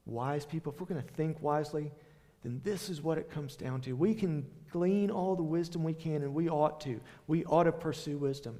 wise 0.04 0.44
people, 0.44 0.72
if 0.72 0.80
we're 0.80 0.88
going 0.88 1.00
to 1.00 1.08
think 1.12 1.40
wisely, 1.40 1.92
then 2.42 2.60
this 2.64 2.90
is 2.90 3.00
what 3.00 3.16
it 3.16 3.30
comes 3.30 3.54
down 3.54 3.80
to. 3.82 3.92
We 3.92 4.12
can 4.12 4.44
glean 4.72 5.08
all 5.08 5.36
the 5.36 5.44
wisdom 5.44 5.84
we 5.84 5.94
can, 5.94 6.22
and 6.22 6.34
we 6.34 6.48
ought 6.48 6.80
to. 6.80 7.00
We 7.28 7.44
ought 7.44 7.64
to 7.64 7.72
pursue 7.72 8.18
wisdom. 8.18 8.58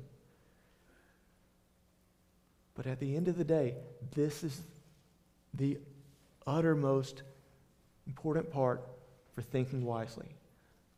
But 2.76 2.86
at 2.86 3.00
the 3.00 3.16
end 3.16 3.26
of 3.26 3.36
the 3.36 3.42
day, 3.42 3.74
this 4.14 4.44
is 4.44 4.60
the 5.54 5.78
uttermost 6.46 7.24
important 8.06 8.50
part 8.50 8.86
for 9.34 9.42
thinking 9.42 9.84
wisely 9.84 10.28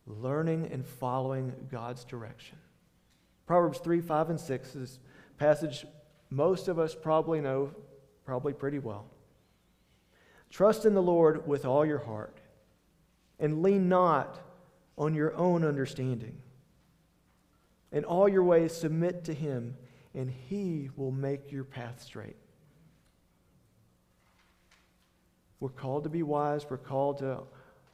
learning 0.06 0.68
and 0.70 0.84
following 0.86 1.50
God's 1.70 2.04
direction. 2.04 2.58
Proverbs 3.46 3.78
3, 3.78 4.02
5, 4.02 4.30
and 4.30 4.40
6 4.40 4.74
is 4.76 4.98
a 5.30 5.38
passage 5.38 5.86
most 6.28 6.68
of 6.68 6.78
us 6.78 6.94
probably 6.94 7.40
know 7.40 7.70
Probably 8.24 8.54
pretty 8.54 8.78
well. 8.78 9.06
Trust 10.50 10.84
in 10.84 10.94
the 10.94 11.02
Lord 11.02 11.46
with 11.46 11.64
all 11.64 11.84
your 11.84 11.98
heart 11.98 12.38
and 13.38 13.62
lean 13.62 13.88
not 13.88 14.40
on 14.96 15.14
your 15.14 15.34
own 15.34 15.64
understanding. 15.64 16.38
In 17.92 18.04
all 18.04 18.28
your 18.28 18.44
ways, 18.44 18.74
submit 18.74 19.24
to 19.24 19.34
Him, 19.34 19.76
and 20.14 20.30
He 20.30 20.90
will 20.96 21.10
make 21.10 21.52
your 21.52 21.64
path 21.64 22.00
straight. 22.02 22.36
We're 25.60 25.68
called 25.70 26.04
to 26.04 26.10
be 26.10 26.22
wise. 26.22 26.66
We're 26.68 26.76
called 26.76 27.18
to, 27.18 27.40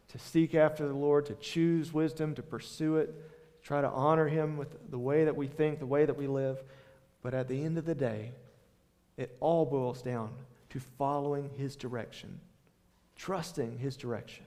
to 0.09 0.19
seek 0.19 0.55
after 0.55 0.87
the 0.87 0.95
Lord, 0.95 1.27
to 1.27 1.35
choose 1.35 1.93
wisdom, 1.93 2.35
to 2.35 2.43
pursue 2.43 2.97
it, 2.97 3.07
to 3.07 3.67
try 3.67 3.81
to 3.81 3.89
honor 3.89 4.29
Him 4.29 4.57
with 4.57 4.91
the 4.91 4.99
way 4.99 5.25
that 5.25 5.37
we 5.37 5.47
think, 5.47 5.79
the 5.79 5.87
way 5.87 6.05
that 6.05 6.17
we 6.17 6.27
live. 6.27 6.63
But 7.23 7.35
at 7.35 7.49
the 7.49 7.65
end 7.65 7.79
of 7.79 7.85
the 7.85 7.95
day, 7.95 8.33
it 9.17 9.37
all 9.41 9.67
boils 9.67 10.03
down 10.03 10.31
to 10.71 10.81
following 10.99 11.51
His 11.57 11.77
direction, 11.77 12.41
trusting 13.17 13.79
His 13.79 13.97
direction, 13.97 14.45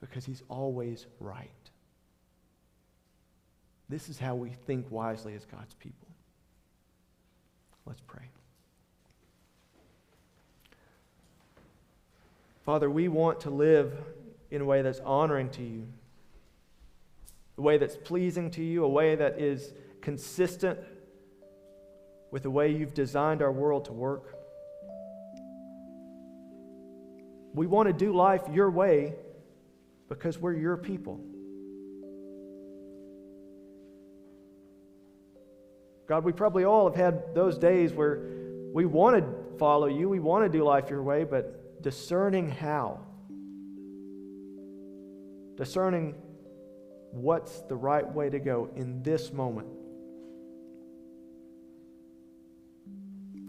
because 0.00 0.24
He's 0.24 0.42
always 0.48 1.06
right. 1.20 1.50
This 3.88 4.08
is 4.08 4.18
how 4.18 4.34
we 4.34 4.50
think 4.50 4.86
wisely 4.90 5.34
as 5.34 5.44
God's 5.44 5.74
people. 5.74 6.08
Let's 7.86 8.00
pray. 8.00 8.24
Father, 12.64 12.88
we 12.88 13.08
want 13.08 13.40
to 13.40 13.50
live 13.50 13.92
in 14.50 14.62
a 14.62 14.64
way 14.64 14.80
that's 14.80 15.00
honoring 15.00 15.50
to 15.50 15.62
you, 15.62 15.86
a 17.58 17.60
way 17.60 17.76
that's 17.76 17.96
pleasing 17.96 18.50
to 18.52 18.62
you, 18.62 18.84
a 18.84 18.88
way 18.88 19.14
that 19.14 19.38
is 19.38 19.74
consistent 20.00 20.78
with 22.30 22.42
the 22.42 22.50
way 22.50 22.72
you've 22.72 22.94
designed 22.94 23.42
our 23.42 23.52
world 23.52 23.84
to 23.84 23.92
work. 23.92 24.34
We 27.52 27.66
want 27.66 27.88
to 27.88 27.92
do 27.92 28.14
life 28.14 28.42
your 28.50 28.70
way 28.70 29.14
because 30.08 30.38
we're 30.38 30.54
your 30.54 30.78
people. 30.78 31.20
God, 36.08 36.24
we 36.24 36.32
probably 36.32 36.64
all 36.64 36.86
have 36.86 36.96
had 36.96 37.34
those 37.34 37.58
days 37.58 37.92
where 37.92 38.22
we 38.72 38.86
want 38.86 39.16
to 39.16 39.58
follow 39.58 39.86
you, 39.86 40.08
we 40.08 40.18
want 40.18 40.44
to 40.44 40.48
do 40.58 40.64
life 40.64 40.90
your 40.90 41.02
way, 41.02 41.24
but 41.24 41.63
discerning 41.84 42.50
how. 42.50 42.98
Discerning 45.56 46.14
what's 47.12 47.60
the 47.68 47.76
right 47.76 48.10
way 48.10 48.30
to 48.30 48.40
go 48.40 48.70
in 48.74 49.02
this 49.02 49.32
moment. 49.32 49.68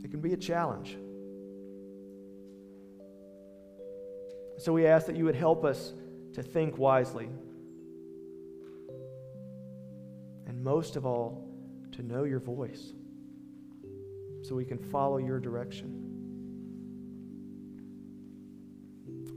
It 0.03 0.11
can 0.11 0.19
be 0.19 0.33
a 0.33 0.37
challenge. 0.37 0.97
So 4.57 4.73
we 4.73 4.85
ask 4.85 5.07
that 5.07 5.15
you 5.15 5.23
would 5.23 5.35
help 5.35 5.63
us 5.63 5.93
to 6.33 6.43
think 6.43 6.77
wisely. 6.77 7.29
And 10.45 10.61
most 10.61 10.97
of 10.97 11.05
all, 11.05 11.41
to 11.93 12.03
know 12.03 12.25
your 12.25 12.41
voice 12.41 12.91
so 14.43 14.55
we 14.55 14.65
can 14.65 14.77
follow 14.77 15.19
your 15.19 15.39
direction. 15.39 16.04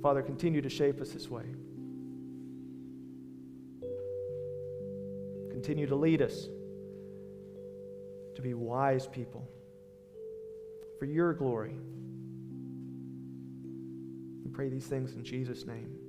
Father, 0.02 0.22
continue 0.22 0.62
to 0.62 0.68
shape 0.68 1.00
us 1.00 1.10
this 1.10 1.28
way. 1.28 1.44
Continue 5.50 5.86
to 5.86 5.96
lead 5.96 6.22
us 6.22 6.48
to 8.36 8.42
be 8.42 8.54
wise 8.54 9.08
people 9.08 9.48
for 10.98 11.04
your 11.04 11.32
glory. 11.32 11.74
We 14.44 14.50
pray 14.50 14.68
these 14.68 14.86
things 14.86 15.14
in 15.14 15.24
Jesus' 15.24 15.66
name. 15.66 16.07